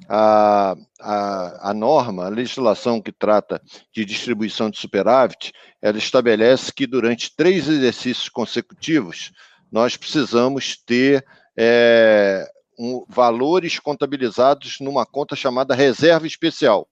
[0.09, 3.61] A, a, a, norma, a legislação que trata
[3.93, 9.31] de distribuição de superávit, ela estabelece que durante três exercícios consecutivos
[9.71, 11.23] nós precisamos ter
[11.55, 12.49] é,
[12.79, 16.87] um, valores contabilizados numa conta chamada reserva especial.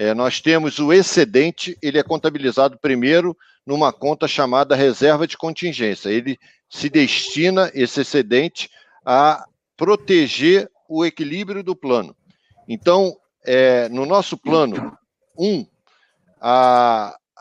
[0.00, 3.36] É, nós temos o excedente, ele é contabilizado primeiro
[3.66, 6.08] numa conta chamada reserva de contingência.
[6.08, 6.38] Ele
[6.70, 8.70] se destina, esse excedente,
[9.04, 9.44] a
[9.76, 12.16] proteger o equilíbrio do plano.
[12.66, 14.96] Então, é, no nosso plano
[15.38, 15.66] 1, um,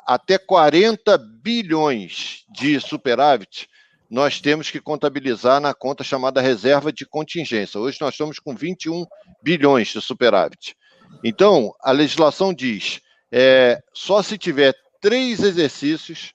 [0.05, 3.70] até 40 bilhões de superávit,
[4.10, 7.80] nós temos que contabilizar na conta chamada reserva de contingência.
[7.80, 9.05] Hoje nós estamos com 21
[9.41, 10.76] bilhões de superávit.
[11.24, 13.01] Então, a legislação diz:
[13.32, 16.34] é, só se tiver três exercícios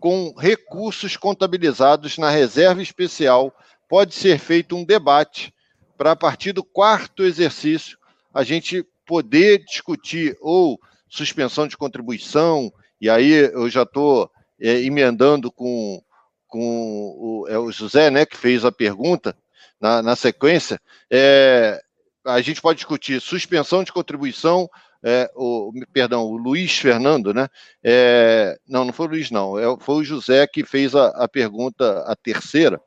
[0.00, 3.54] com recursos contabilizados na reserva especial,
[3.88, 5.52] pode ser feito um debate
[5.96, 7.96] para, a partir do quarto exercício,
[8.32, 15.50] a gente poder discutir ou suspensão de contribuição, e aí eu já estou é, emendando
[15.50, 16.02] com,
[16.48, 19.36] com o, é o José, né, que fez a pergunta
[19.80, 21.80] na, na sequência, é,
[22.24, 24.68] a gente pode discutir suspensão de contribuição,
[25.02, 27.48] é, o, perdão, o Luiz Fernando, né?
[27.82, 31.28] É, não, não foi o Luiz, não, é, foi o José que fez a, a
[31.28, 32.80] pergunta, a terceira.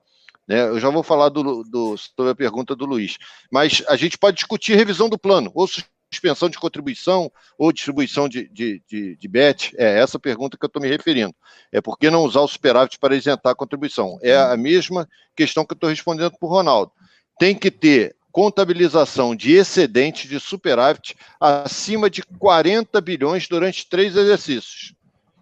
[0.48, 0.62] Né?
[0.62, 3.18] Eu já vou falar do, do, sobre a pergunta do Luiz.
[3.52, 8.48] Mas a gente pode discutir revisão do plano, ou suspensão de contribuição, ou distribuição de,
[8.48, 9.74] de, de, de BET.
[9.78, 11.36] É essa pergunta que eu estou me referindo.
[11.72, 14.18] É por que não usar o superávit para isentar a contribuição?
[14.24, 16.92] É a mesma questão que eu estou respondendo para o Ronaldo.
[17.38, 24.94] Tem que ter contabilização de excedente de superávit acima de 40 bilhões durante três exercícios.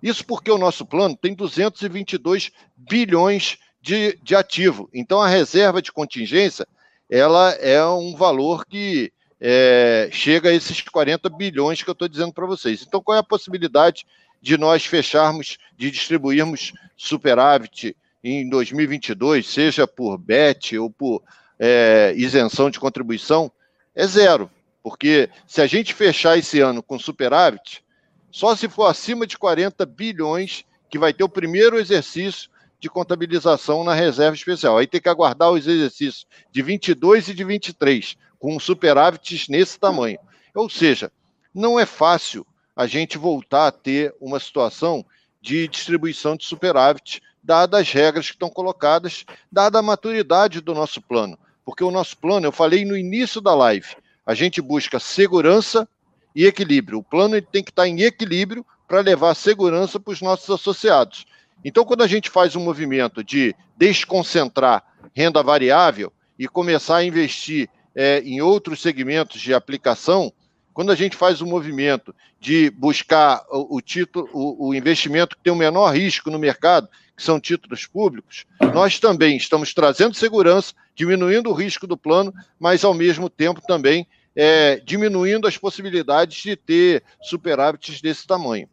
[0.01, 4.89] Isso porque o nosso plano tem 222 bilhões de, de ativo.
[4.93, 6.65] Então, a reserva de contingência
[7.09, 12.31] ela é um valor que é, chega a esses 40 bilhões que eu estou dizendo
[12.31, 12.81] para vocês.
[12.87, 14.05] Então, qual é a possibilidade
[14.41, 17.93] de nós fecharmos, de distribuirmos superávit
[18.23, 21.21] em 2022, seja por BET ou por
[21.59, 23.51] é, isenção de contribuição,
[23.95, 24.49] é zero.
[24.83, 27.83] Porque se a gente fechar esse ano com superávit,
[28.31, 32.49] só se for acima de 40 bilhões que vai ter o primeiro exercício
[32.79, 34.77] de contabilização na reserva especial.
[34.77, 40.19] Aí tem que aguardar os exercícios de 22 e de 23, com superávites nesse tamanho.
[40.53, 41.11] Ou seja,
[41.53, 42.45] não é fácil
[42.75, 45.05] a gente voltar a ter uma situação
[45.41, 51.01] de distribuição de superávit, dadas as regras que estão colocadas, dada a maturidade do nosso
[51.01, 51.37] plano.
[51.65, 55.87] Porque o nosso plano, eu falei no início da live, a gente busca segurança
[56.35, 56.99] e equilíbrio.
[56.99, 61.25] O plano tem que estar em equilíbrio para levar segurança para os nossos associados.
[61.63, 64.83] Então, quando a gente faz um movimento de desconcentrar
[65.15, 70.31] renda variável e começar a investir é, em outros segmentos de aplicação,
[70.73, 75.41] quando a gente faz um movimento de buscar o, o título, o, o, investimento que
[75.41, 80.73] tem o menor risco no mercado, que são títulos públicos, nós também estamos trazendo segurança,
[80.93, 86.55] diminuindo o risco do plano, mas ao mesmo tempo também é, diminuindo as possibilidades de
[86.55, 88.67] ter superávites desse tamanho.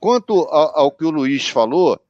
[0.00, 2.00] Quanto ao, que o Luiz falou,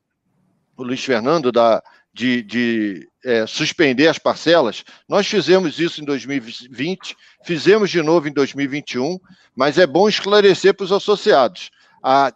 [0.76, 7.16] o Luiz Fernando, da, de, de é, suspender as parcelas, nós fizemos isso em 2020,
[7.44, 9.18] fizemos de novo em 2021,
[9.54, 11.70] mas é bom esclarecer para os associados.
[12.02, 12.32] A,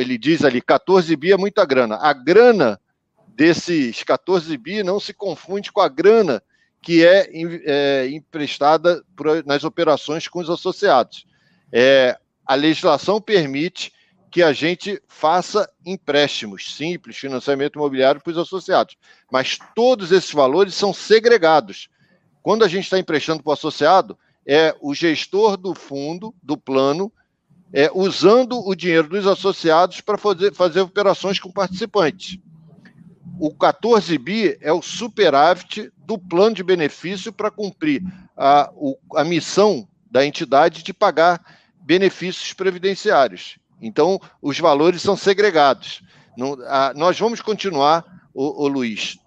[0.00, 1.96] ele diz ali, 14 bi é muita grana.
[1.96, 2.80] A grana
[3.28, 6.42] desses 14 bi não se confunde com a grana
[6.80, 7.28] que é,
[7.64, 11.24] é emprestada por, nas operações com os associados.
[11.72, 13.92] É, a legislação permite
[14.30, 18.96] que a gente faça empréstimos simples, financiamento imobiliário para os associados.
[19.30, 21.88] Mas todos esses valores são segregados.
[22.42, 27.12] Quando a gente está emprestando para o associado, é o gestor do fundo, do plano,
[27.72, 32.38] é, usando o dinheiro dos associados para fazer, fazer operações com participantes.
[33.40, 38.02] O 14 bi é o superávit do plano de benefício para cumprir
[38.36, 41.42] a, o, a missão da entidade de pagar
[41.80, 43.58] benefícios previdenciários.
[43.80, 46.02] Então, os valores são segregados.
[46.36, 48.04] Não, a, nós vamos continuar,
[48.34, 49.18] o, o Luiz,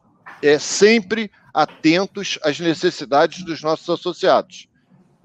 [0.41, 4.67] é, sempre atentos às necessidades dos nossos associados.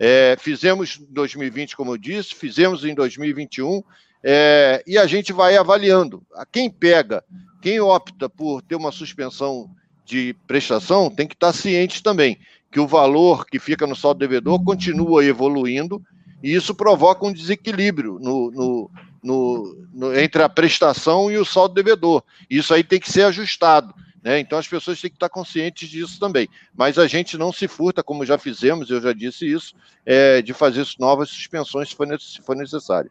[0.03, 3.83] É, fizemos em 2020, como eu disse, fizemos em 2021,
[4.25, 6.23] é, e a gente vai avaliando.
[6.51, 7.23] Quem pega,
[7.61, 9.71] quem opta por ter uma suspensão
[10.07, 12.39] de prestação, tem que estar ciente também
[12.71, 16.03] que o valor que fica no saldo devedor continua evoluindo,
[16.43, 18.91] e isso provoca um desequilíbrio no, no,
[19.23, 22.23] no, no, entre a prestação e o saldo devedor.
[22.49, 23.93] Isso aí tem que ser ajustado.
[24.23, 24.39] Né?
[24.39, 26.49] Então as pessoas têm que estar conscientes disso também.
[26.75, 30.53] Mas a gente não se furta, como já fizemos, eu já disse isso, é, de
[30.53, 33.11] fazer novas suspensões se for, se for necessário.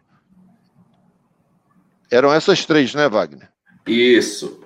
[2.12, 3.50] Eram essas três, né, Wagner?
[3.86, 4.62] Isso.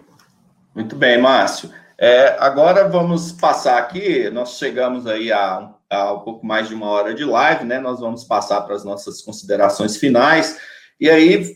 [0.73, 1.71] Muito bem, Márcio.
[1.97, 6.87] É, agora vamos passar aqui, nós chegamos aí a, a um pouco mais de uma
[6.87, 7.79] hora de live, né?
[7.79, 10.59] Nós vamos passar para as nossas considerações finais.
[10.99, 11.55] E aí,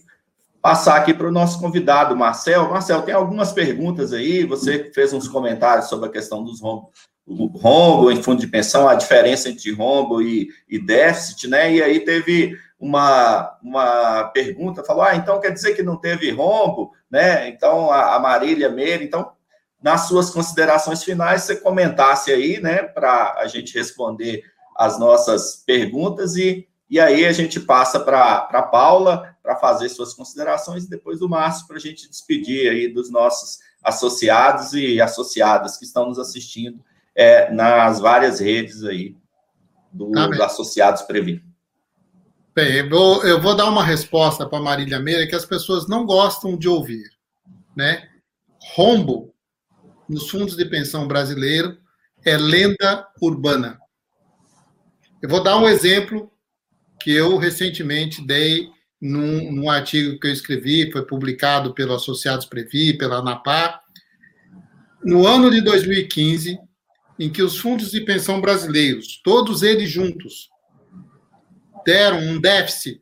[0.68, 2.70] passar aqui para o nosso convidado, Marcel.
[2.70, 4.43] Marcel, tem algumas perguntas aí.
[4.43, 6.89] Você fez uns comentários sobre a questão dos rombos,
[7.26, 11.73] rombo em fundo de pensão, a diferença entre rombo e, e déficit, né?
[11.73, 16.91] E aí teve uma, uma pergunta, falou: ah, então quer dizer que não teve rombo,
[17.10, 17.48] né?
[17.48, 19.31] Então a, a Marília Meira, então
[19.81, 24.44] nas suas considerações finais, você comentasse aí, né, para a gente responder
[24.76, 30.14] as nossas perguntas e e aí a gente passa para a Paula para fazer suas
[30.14, 35.78] considerações e depois o Márcio para a gente despedir aí dos nossos associados e associadas
[35.78, 36.84] que estão nos assistindo
[37.15, 39.15] é, nas várias redes aí
[39.90, 41.41] do, tá do Associados Previ.
[42.53, 46.06] Bem, eu vou, eu vou dar uma resposta para Marília Meira que as pessoas não
[46.06, 47.10] gostam de ouvir.
[47.74, 48.06] Né?
[48.76, 49.34] Rombo
[50.10, 51.78] nos fundos de pensão brasileiro
[52.26, 53.80] é lenda urbana.
[55.22, 56.30] Eu vou dar um exemplo
[56.99, 62.98] que eu recentemente dei num, num, artigo que eu escrevi, foi publicado pelo Associados Previ,
[62.98, 63.80] pela ANAPA,
[65.03, 66.57] no ano de 2015,
[67.19, 70.49] em que os fundos de pensão brasileiros, todos eles juntos,
[71.86, 73.02] deram um déficit.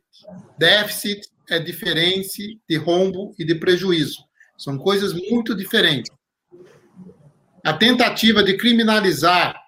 [0.58, 4.24] Déficit é diferença de rombo e de prejuízo.
[4.56, 6.10] São coisas muito diferentes.
[7.64, 9.60] A tentativa de criminalizar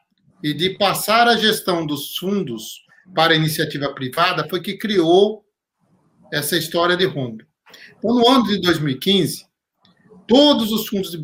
[0.43, 2.83] e de passar a gestão dos fundos
[3.15, 5.45] para a iniciativa privada foi que criou
[6.33, 7.45] essa história de rombo.
[7.99, 9.47] Então, no ano de 2015,
[10.27, 11.19] todos os fundos de,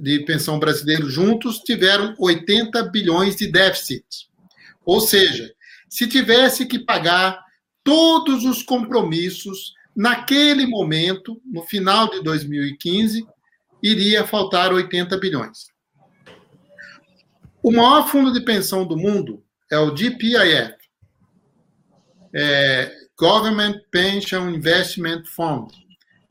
[0.00, 4.04] de pensão brasileiros juntos tiveram 80 bilhões de déficit.
[4.84, 5.52] Ou seja,
[5.88, 7.44] se tivesse que pagar
[7.82, 13.26] todos os compromissos naquele momento, no final de 2015,
[13.82, 15.66] iria faltar 80 bilhões.
[17.62, 20.74] O maior fundo de pensão do mundo é o GPIF,
[22.34, 25.72] é Government Pension Investment Fund,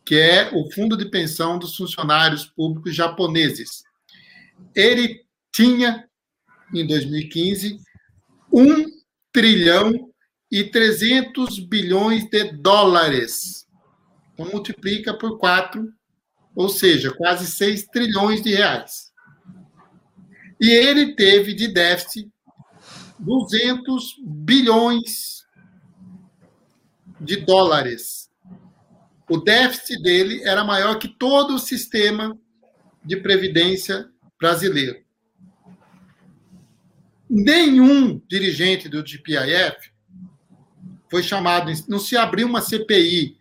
[0.06, 3.84] que é o fundo de pensão dos funcionários públicos japoneses.
[4.76, 6.08] Ele tinha,
[6.74, 7.80] em 2015,
[8.54, 8.86] 1
[9.32, 10.12] trilhão
[10.52, 13.68] e 300 bilhões de dólares.
[14.34, 15.92] Então, multiplica por 4,
[16.56, 19.12] ou seja, quase 6 trilhões de reais.
[20.62, 22.32] E ele teve de déficit
[23.20, 25.35] 200 bilhões
[27.26, 28.30] de dólares.
[29.30, 32.38] O déficit dele era maior que todo o sistema
[33.04, 34.08] de previdência
[34.40, 35.04] brasileiro.
[37.28, 39.92] Nenhum dirigente do GPIF
[41.10, 43.38] foi chamado, não se abriu uma CPI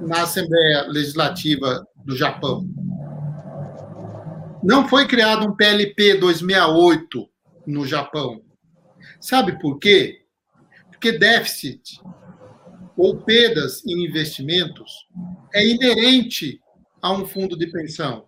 [0.00, 2.68] na Assembleia Legislativa do Japão.
[4.62, 7.28] Não foi criado um PLP 268
[7.66, 8.42] no Japão.
[9.20, 10.22] Sabe por quê?
[10.90, 12.00] Porque déficit
[12.98, 15.06] ou perdas em investimentos
[15.54, 16.60] é inerente
[17.00, 18.26] a um fundo de pensão.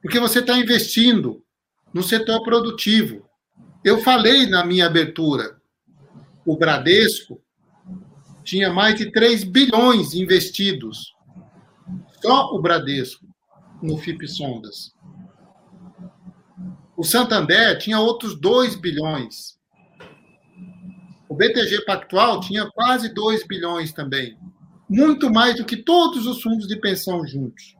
[0.00, 1.44] Porque você está investindo
[1.92, 3.28] no setor produtivo.
[3.84, 5.60] Eu falei na minha abertura,
[6.46, 7.38] o Bradesco
[8.42, 11.14] tinha mais de 3 bilhões investidos,
[12.22, 13.26] só o Bradesco,
[13.82, 14.94] no FIP Sondas.
[16.96, 19.51] O Santander tinha outros 2 bilhões.
[21.32, 24.36] O BTG Pactual tinha quase 2 bilhões também.
[24.86, 27.74] Muito mais do que todos os fundos de pensão juntos.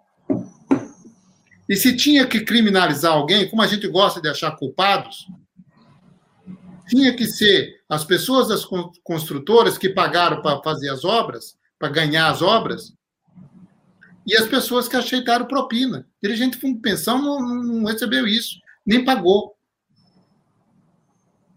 [1.68, 5.26] E se tinha que criminalizar alguém, como a gente gosta de achar culpados,
[6.88, 8.66] tinha que ser as pessoas das
[9.04, 12.94] construtoras que pagaram para fazer as obras, para ganhar as obras,
[14.26, 16.06] e as pessoas que aceitaram propina.
[16.22, 19.54] O dirigente de fundo de pensão não, não recebeu isso, nem pagou.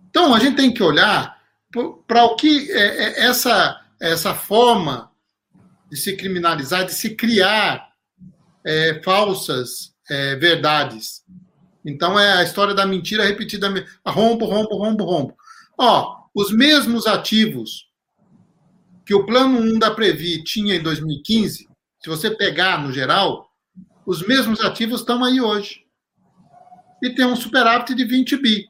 [0.09, 1.34] Então, a gente tem que olhar
[2.07, 5.11] para o que é, é, essa, essa forma
[5.89, 7.89] de se criminalizar, de se criar
[8.65, 11.23] é, falsas é, verdades.
[11.85, 13.67] Então é a história da mentira repetida,
[14.05, 15.35] rombo, rombo, rombo, rombo.
[15.77, 17.85] Ó, os mesmos ativos
[19.05, 21.69] que o plano 1 da Previ tinha em 2015,
[21.99, 23.47] se você pegar no geral,
[24.05, 25.81] os mesmos ativos estão aí hoje.
[27.03, 28.67] E tem um superávit de 20 bi.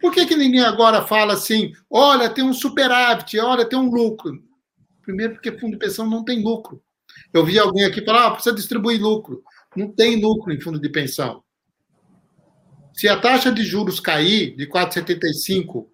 [0.00, 4.42] Por que, que ninguém agora fala assim, olha, tem um superávit, olha, tem um lucro?
[5.02, 6.82] Primeiro, porque fundo de pensão não tem lucro.
[7.32, 9.42] Eu vi alguém aqui falar, ah, precisa distribuir lucro.
[9.76, 11.42] Não tem lucro em fundo de pensão.
[12.92, 15.86] Se a taxa de juros cair de 4,75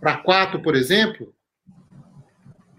[0.00, 1.34] para 4, por exemplo,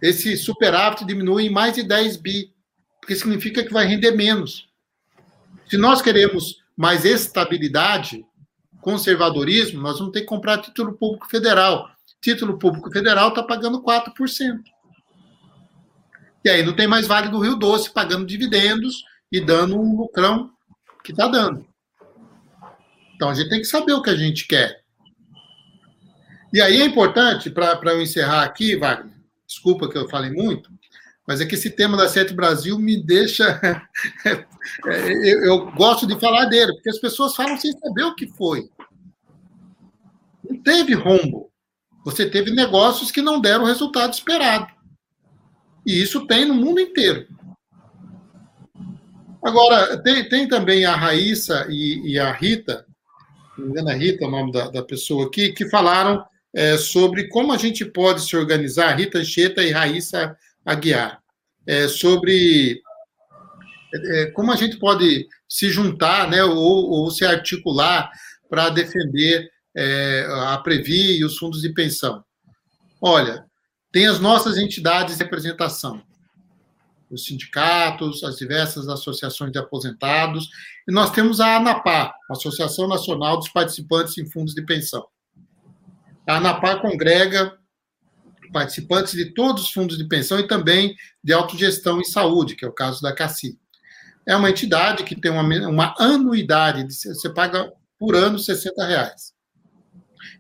[0.01, 2.53] esse superávit diminui em mais de 10 bi,
[3.01, 4.69] porque significa que vai render menos.
[5.67, 8.25] Se nós queremos mais estabilidade,
[8.85, 11.89] conservadorismo, nós vamos ter que comprar título público federal.
[12.21, 14.59] Título público federal está pagando 4%.
[16.45, 20.51] E aí não tem mais Vale do Rio Doce pagando dividendos e dando um lucrão
[21.03, 21.65] que está dando.
[23.15, 24.83] Então a gente tem que saber o que a gente quer.
[26.53, 29.15] E aí é importante, para eu encerrar aqui, Wagner,
[29.47, 30.69] desculpa que eu falei muito,
[31.27, 33.59] mas é que esse tema da Sete Brasil me deixa.
[34.85, 38.69] eu, eu, gosto de falar dele, porque as pessoas falam sem saber o que foi.
[40.63, 41.51] Teve rombo.
[42.05, 44.67] Você teve negócios que não deram o resultado esperado.
[45.85, 47.27] E isso tem no mundo inteiro.
[49.43, 52.85] Agora, tem, tem também a Raíssa e, e a Rita,
[53.57, 57.53] me engano, é Rita o nome da, da pessoa aqui, que falaram é, sobre como
[57.53, 61.21] a gente pode se organizar, Rita Anchieta e Raíssa Aguiar,
[61.67, 62.81] é, sobre
[63.93, 68.09] é, como a gente pode se juntar né, ou, ou se articular
[68.49, 72.23] para defender é, a Previ e os fundos de pensão.
[73.01, 73.45] Olha,
[73.91, 76.01] tem as nossas entidades de representação,
[77.09, 80.49] os sindicatos, as diversas associações de aposentados,
[80.87, 85.05] e nós temos a ANAPA, Associação Nacional dos Participantes em Fundos de Pensão.
[86.27, 87.57] A ANAPA congrega
[88.51, 92.67] participantes de todos os fundos de pensão e também de autogestão em saúde, que é
[92.67, 93.59] o caso da CACI.
[94.25, 99.34] É uma entidade que tem uma, uma anuidade, de, você paga por ano 60 reais,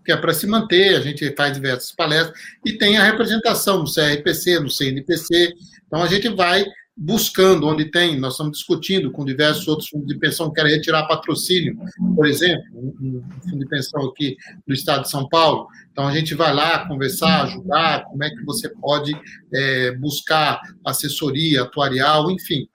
[0.05, 3.91] que é para se manter, a gente faz diversas palestras, e tem a representação no
[3.91, 5.53] CRPC, no CNPC,
[5.87, 6.65] então, a gente vai
[6.97, 11.07] buscando onde tem, nós estamos discutindo com diversos outros fundos de pensão que querem retirar
[11.07, 11.77] patrocínio,
[12.15, 15.67] por exemplo, um, fundo de pensão aqui do estado de São Paulo.
[15.91, 19.11] Então, a gente vai lá conversar, ajudar, como é que você pode
[19.53, 22.67] é, buscar assessoria atuarial, enfim.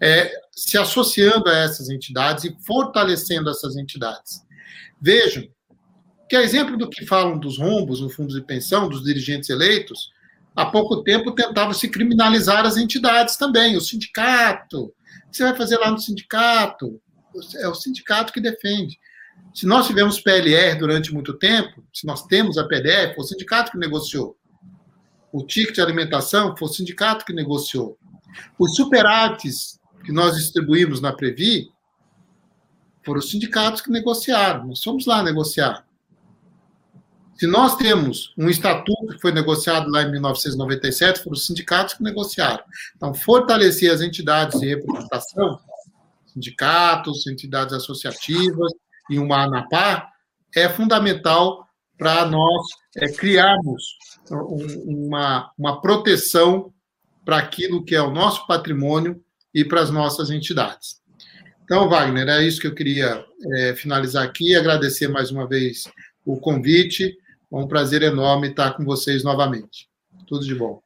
[0.00, 4.42] é, se associando a essas entidades e fortalecendo essas entidades.
[5.00, 5.46] Vejam
[6.32, 10.10] que, a exemplo do que falam dos rombos no fundo de pensão, dos dirigentes eleitos,
[10.56, 14.84] há pouco tempo tentava se criminalizar as entidades também, o sindicato.
[14.84, 16.98] O que você vai fazer lá no sindicato?
[17.56, 18.98] É o sindicato que defende.
[19.52, 23.70] Se nós tivemos PLR durante muito tempo, se nós temos a PDF, foi o sindicato
[23.70, 24.34] que negociou.
[25.30, 27.98] O ticket de alimentação foi o sindicato que negociou.
[28.58, 31.68] Os superávites que nós distribuímos na Previ
[33.04, 34.68] foram os sindicatos que negociaram.
[34.68, 35.84] Nós fomos lá negociar.
[37.42, 42.02] Se nós temos um estatuto que foi negociado lá em 1997, foram os sindicatos que
[42.04, 42.62] negociaram.
[42.94, 45.58] Então, fortalecer as entidades de representação,
[46.24, 48.70] sindicatos, entidades associativas
[49.10, 50.06] e uma ANAPA,
[50.54, 51.66] é fundamental
[51.98, 52.64] para nós
[52.96, 53.82] é, criarmos
[54.86, 56.72] uma, uma proteção
[57.24, 59.20] para aquilo que é o nosso patrimônio
[59.52, 61.02] e para as nossas entidades.
[61.64, 65.90] Então, Wagner, é isso que eu queria é, finalizar aqui, agradecer mais uma vez
[66.24, 67.18] o convite
[67.52, 69.88] é um prazer enorme estar com vocês novamente.
[70.26, 70.80] Tudo de bom.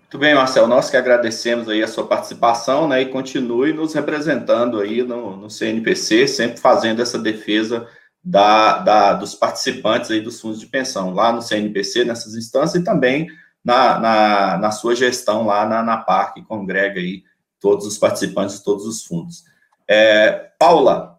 [0.00, 0.68] Muito bem, Marcelo.
[0.68, 3.02] Nós que agradecemos aí a sua participação, né?
[3.02, 7.88] E continue nos representando aí no, no CNPC, sempre fazendo essa defesa
[8.22, 12.84] da, da, dos participantes aí dos fundos de pensão, lá no CNPC, nessas instâncias, e
[12.84, 13.28] também
[13.64, 17.24] na, na, na sua gestão lá na, na PAR, que congrega aí
[17.60, 19.44] todos os participantes de todos os fundos.
[19.88, 21.18] É, Paula,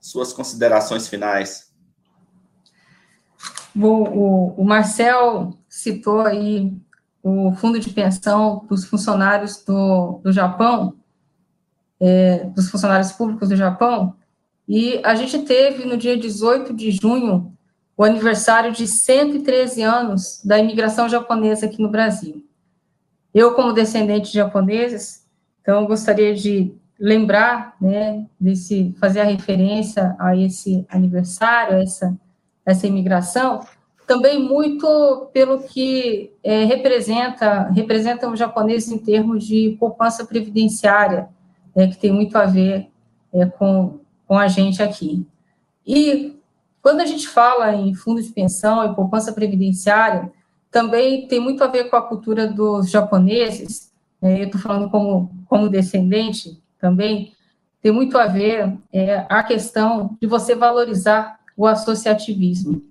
[0.00, 1.72] suas considerações finais.
[3.74, 6.72] Bom, o, o Marcel citou aí
[7.22, 10.94] o fundo de pensão dos funcionários do, do Japão,
[11.98, 14.14] é, dos funcionários públicos do Japão,
[14.68, 17.52] e a gente teve no dia 18 de junho
[17.96, 22.44] o aniversário de 113 anos da imigração japonesa aqui no Brasil.
[23.32, 25.26] Eu, como descendente de japoneses,
[25.60, 32.16] então gostaria de lembrar, né, desse, fazer a referência a esse aniversário, a essa
[32.64, 33.60] essa imigração,
[34.06, 41.28] também muito pelo que é, representa, representam os japoneses em termos de poupança previdenciária,
[41.74, 42.88] é, que tem muito a ver
[43.32, 45.26] é, com, com a gente aqui.
[45.86, 46.38] E
[46.82, 50.30] quando a gente fala em fundo de pensão e poupança previdenciária,
[50.70, 55.30] também tem muito a ver com a cultura dos japoneses, é, eu estou falando como,
[55.46, 57.32] como descendente também,
[57.80, 62.82] tem muito a ver é, a questão de você valorizar o associativismo.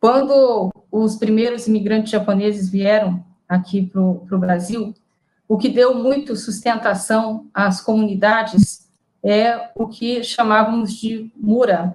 [0.00, 4.94] Quando os primeiros imigrantes japoneses vieram aqui para o Brasil,
[5.46, 8.88] o que deu muito sustentação às comunidades
[9.22, 11.94] é o que chamávamos de mura.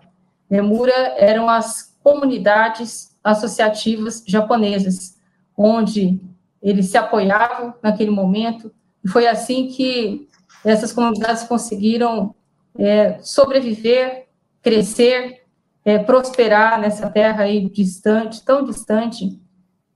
[0.49, 5.17] É, mura eram as comunidades associativas japonesas,
[5.57, 6.19] onde
[6.61, 8.71] eles se apoiavam naquele momento,
[9.03, 10.27] e foi assim que
[10.63, 12.35] essas comunidades conseguiram
[12.77, 14.27] é, sobreviver,
[14.61, 15.44] crescer
[15.85, 19.39] é, prosperar nessa terra aí distante, tão distante,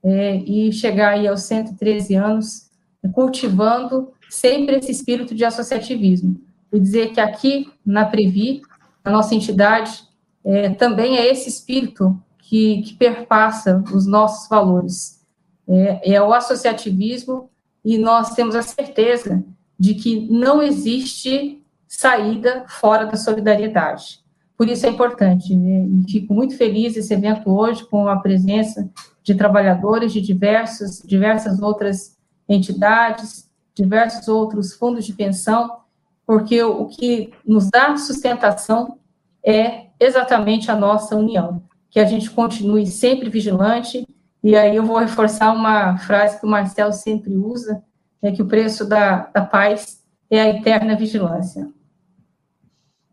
[0.02, 2.70] é, e chegar aí aos 113 anos,
[3.12, 6.40] cultivando sempre esse espírito de associativismo.
[6.72, 8.62] E dizer que aqui na Previ,
[9.04, 10.04] a nossa entidade,
[10.44, 15.20] é, também é esse espírito que, que perpassa os nossos valores.
[15.68, 17.50] É, é o associativismo
[17.84, 19.44] e nós temos a certeza
[19.78, 24.19] de que não existe saída fora da solidariedade.
[24.60, 25.56] Por isso é importante.
[25.56, 25.88] Né?
[26.06, 28.90] Fico muito feliz esse evento hoje com a presença
[29.22, 35.78] de trabalhadores de diversos, diversas outras entidades, diversos outros fundos de pensão,
[36.26, 38.98] porque o que nos dá sustentação
[39.42, 44.06] é exatamente a nossa união, que a gente continue sempre vigilante,
[44.44, 47.82] e aí eu vou reforçar uma frase que o Marcel sempre usa,
[48.20, 51.66] é que o preço da, da paz é a eterna vigilância.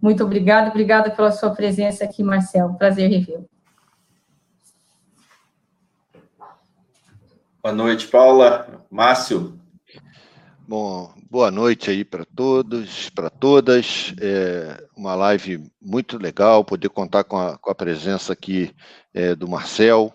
[0.01, 2.73] Muito obrigada, obrigada pela sua presença aqui, Marcel.
[2.75, 3.49] Prazer revê-lo.
[7.61, 8.85] Boa noite, Paula.
[8.89, 9.59] Márcio.
[10.67, 14.13] Bom, boa noite aí para todos, para todas.
[14.21, 18.73] É uma live muito legal, poder contar com a, com a presença aqui
[19.13, 20.13] é, do Marcel,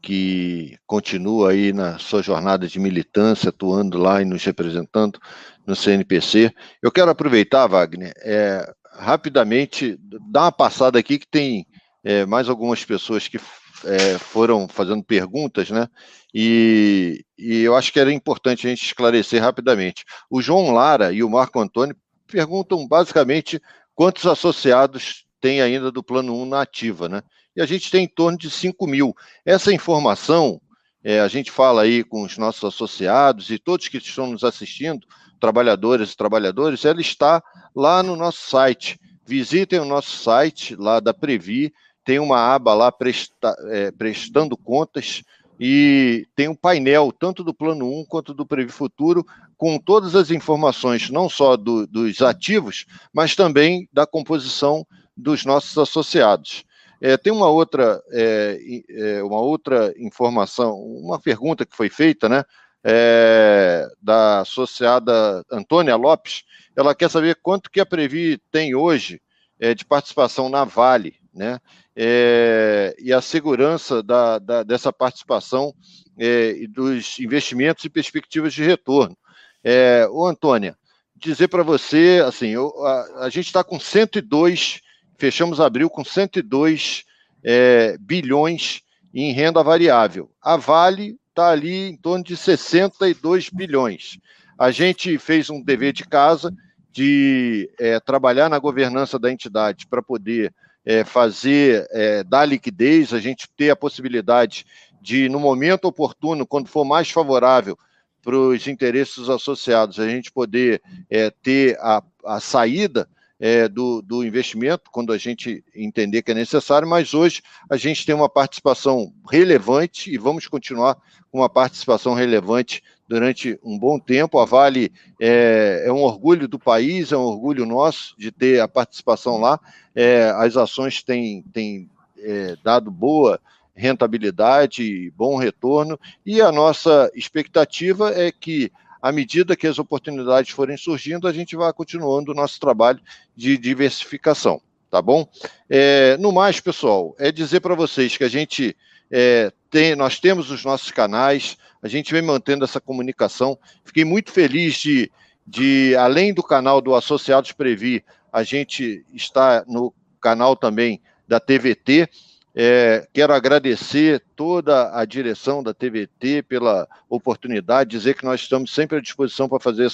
[0.00, 5.18] que continua aí na sua jornada de militância, atuando lá e nos representando
[5.66, 6.54] no CNPC.
[6.82, 9.98] Eu quero aproveitar, Wagner, é, rapidamente
[10.30, 11.66] dar uma passada aqui que tem
[12.04, 13.38] é, mais algumas pessoas que
[13.84, 15.88] é, foram fazendo perguntas, né?
[16.32, 20.04] E, e, eu acho que era importante a gente esclarecer rapidamente.
[20.30, 21.96] O João Lara e o Marco Antônio
[22.26, 23.60] perguntam basicamente
[23.94, 27.22] quantos associados tem ainda do Plano 1 na ativa, né?
[27.54, 29.14] E a gente tem em torno de 5 mil.
[29.44, 30.60] Essa informação,
[31.02, 35.06] é, a gente fala aí com os nossos associados e todos que estão nos assistindo,
[35.40, 37.42] trabalhadoras e trabalhadores, ela está
[37.74, 38.98] lá no nosso site.
[39.24, 41.72] Visitem o nosso site lá da Previ,
[42.04, 45.22] tem uma aba lá presta, é, prestando contas
[45.58, 49.26] e tem um painel tanto do Plano 1 quanto do Previ Futuro
[49.56, 54.86] com todas as informações, não só do, dos ativos, mas também da composição
[55.16, 56.64] dos nossos associados.
[57.00, 58.58] É, tem uma outra, é,
[58.88, 62.44] é, uma outra informação, uma pergunta que foi feita, né,
[62.84, 66.44] é, da associada Antônia Lopes.
[66.76, 69.20] Ela quer saber quanto que a Previ tem hoje
[69.58, 71.58] é, de participação na Vale, né,
[71.94, 75.74] é, e a segurança da, da, dessa participação
[76.18, 79.16] e dos investimentos e perspectivas de retorno.
[79.62, 80.76] É, ô, Antônia,
[81.16, 84.80] dizer para você, assim, eu, a, a, gente está com 102,
[85.18, 87.04] fechamos abril com 102
[87.42, 88.82] é, bilhões
[89.12, 90.30] em renda variável.
[90.42, 94.18] A Vale está ali em torno de 62 bilhões.
[94.58, 96.50] A gente fez um dever de casa
[96.90, 103.20] de é, trabalhar na governança da entidade para poder é, fazer, é, dar liquidez, a
[103.20, 104.64] gente ter a possibilidade
[105.02, 107.78] de, no momento oportuno, quando for mais favorável,
[108.22, 110.80] para os interesses associados, a gente poder
[111.10, 113.06] é, ter a, a saída
[113.38, 118.06] é, do, do investimento, quando a gente entender que é necessário, mas hoje a gente
[118.06, 120.96] tem uma participação relevante e vamos continuar
[121.30, 124.38] com uma participação relevante durante um bom tempo.
[124.38, 128.68] A Vale é, é um orgulho do país, é um orgulho nosso de ter a
[128.68, 129.60] participação lá.
[129.94, 133.40] É, as ações têm, têm é, dado boa
[133.76, 140.76] rentabilidade, bom retorno, e a nossa expectativa é que, à medida que as oportunidades forem
[140.76, 143.00] surgindo, a gente vai continuando o nosso trabalho
[143.36, 144.60] de diversificação,
[144.90, 145.28] tá bom?
[145.68, 148.76] É, no mais, pessoal, é dizer para vocês que a gente
[149.10, 153.58] é, tem, nós temos os nossos canais, a gente vem mantendo essa comunicação.
[153.84, 155.10] Fiquei muito feliz de,
[155.46, 162.08] de além do canal do Associados Previ, a gente está no canal também da TVT,
[162.58, 168.96] é, quero agradecer toda a direção da TVT pela oportunidade, dizer que nós estamos sempre
[168.96, 169.86] à disposição para fazer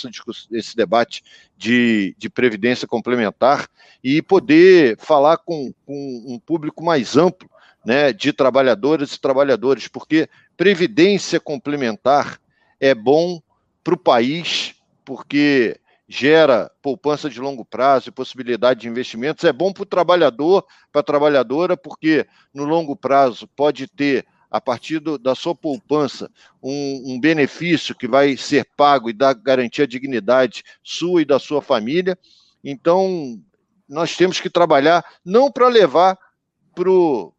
[0.52, 1.24] esse debate
[1.58, 3.68] de, de previdência complementar
[4.02, 7.50] e poder falar com, com um público mais amplo
[7.84, 12.38] né, de trabalhadoras e trabalhadores, porque previdência complementar
[12.78, 13.42] é bom
[13.82, 15.80] para o país, porque
[16.12, 19.44] gera poupança de longo prazo e possibilidade de investimentos.
[19.44, 20.62] É bom para o trabalhador,
[20.92, 26.30] para a trabalhadora, porque no longo prazo pode ter, a partir do, da sua poupança,
[26.62, 31.38] um, um, benefício que vai ser pago e dar garantia de dignidade sua e da
[31.38, 32.18] sua família.
[32.62, 33.40] Então,
[33.88, 36.18] nós temos que trabalhar não para levar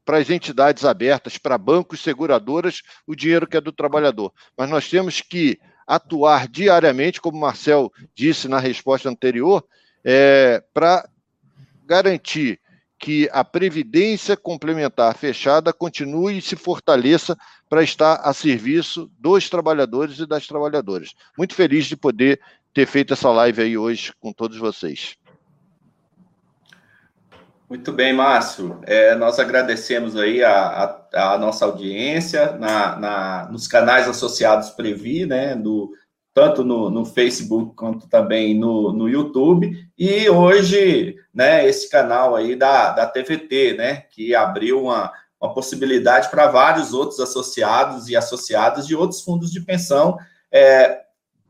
[0.03, 4.89] para as entidades abertas, para bancos, seguradoras, o dinheiro que é do trabalhador, mas nós
[4.89, 9.63] temos que atuar diariamente, como o Marcel disse na resposta anterior,
[10.03, 11.07] é, para
[11.85, 12.59] garantir
[12.97, 17.37] que a previdência complementar fechada continue e se fortaleça
[17.67, 21.13] para estar a serviço dos trabalhadores e das trabalhadoras.
[21.37, 22.39] Muito feliz de poder
[22.73, 25.15] ter feito essa live aí hoje com todos vocês.
[27.69, 28.79] Muito bem, Márcio.
[28.83, 35.25] É, nós agradecemos aí a, a, a nossa audiência na, na, nos canais associados Previ,
[35.25, 35.91] né, do,
[36.33, 39.87] tanto no, no, Facebook quanto também no, no YouTube.
[39.97, 46.29] E hoje, né, esse canal aí da, da TVT, né, que abriu uma, uma possibilidade
[46.29, 50.17] para vários outros associados e associadas de outros fundos de pensão,
[50.51, 51.01] é,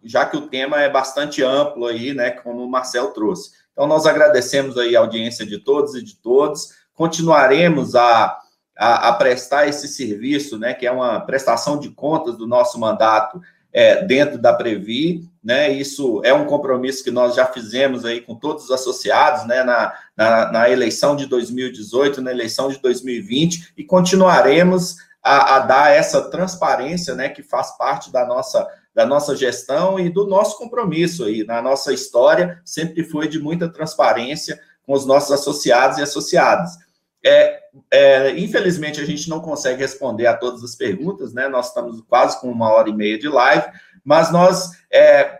[0.03, 3.62] já que o tema é bastante amplo aí, né, como o Marcel trouxe.
[3.73, 6.69] Então, nós agradecemos aí a audiência de todos e de todos.
[6.93, 8.39] Continuaremos a,
[8.77, 13.41] a, a prestar esse serviço, né, que é uma prestação de contas do nosso mandato
[13.73, 15.71] é, dentro da Previ, né?
[15.71, 19.63] Isso é um compromisso que nós já fizemos aí com todos os associados, né?
[19.63, 25.91] Na, na, na eleição de 2018, na eleição de 2020, e continuaremos a, a, dar
[25.91, 27.29] essa transparência, né?
[27.29, 31.44] Que faz parte da nossa da nossa gestão e do nosso compromisso aí.
[31.44, 36.78] Na nossa história, sempre foi de muita transparência com os nossos associados e associadas.
[37.26, 37.60] É,
[37.90, 41.48] é, infelizmente, a gente não consegue responder a todas as perguntas, né?
[41.48, 43.65] Nós estamos quase com uma hora e meia de live,
[44.03, 45.40] mas nós é,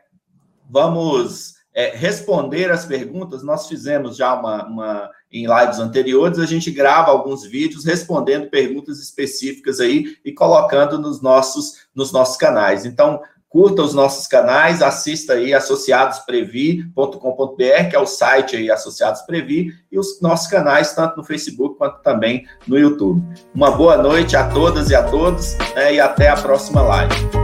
[0.70, 3.44] vamos é, responder as perguntas.
[3.44, 9.00] Nós fizemos já uma, uma em lives anteriores, a gente grava alguns vídeos respondendo perguntas
[9.00, 12.86] específicas aí e colocando nos nossos, nos nossos canais.
[12.86, 13.20] Então,
[13.54, 20.00] curta os nossos canais, assista aí associadosprevi.com.br, que é o site aí Associados Previ, e
[20.00, 23.22] os nossos canais, tanto no Facebook quanto também no YouTube.
[23.54, 27.43] Uma boa noite a todas e a todos, né, e até a próxima live.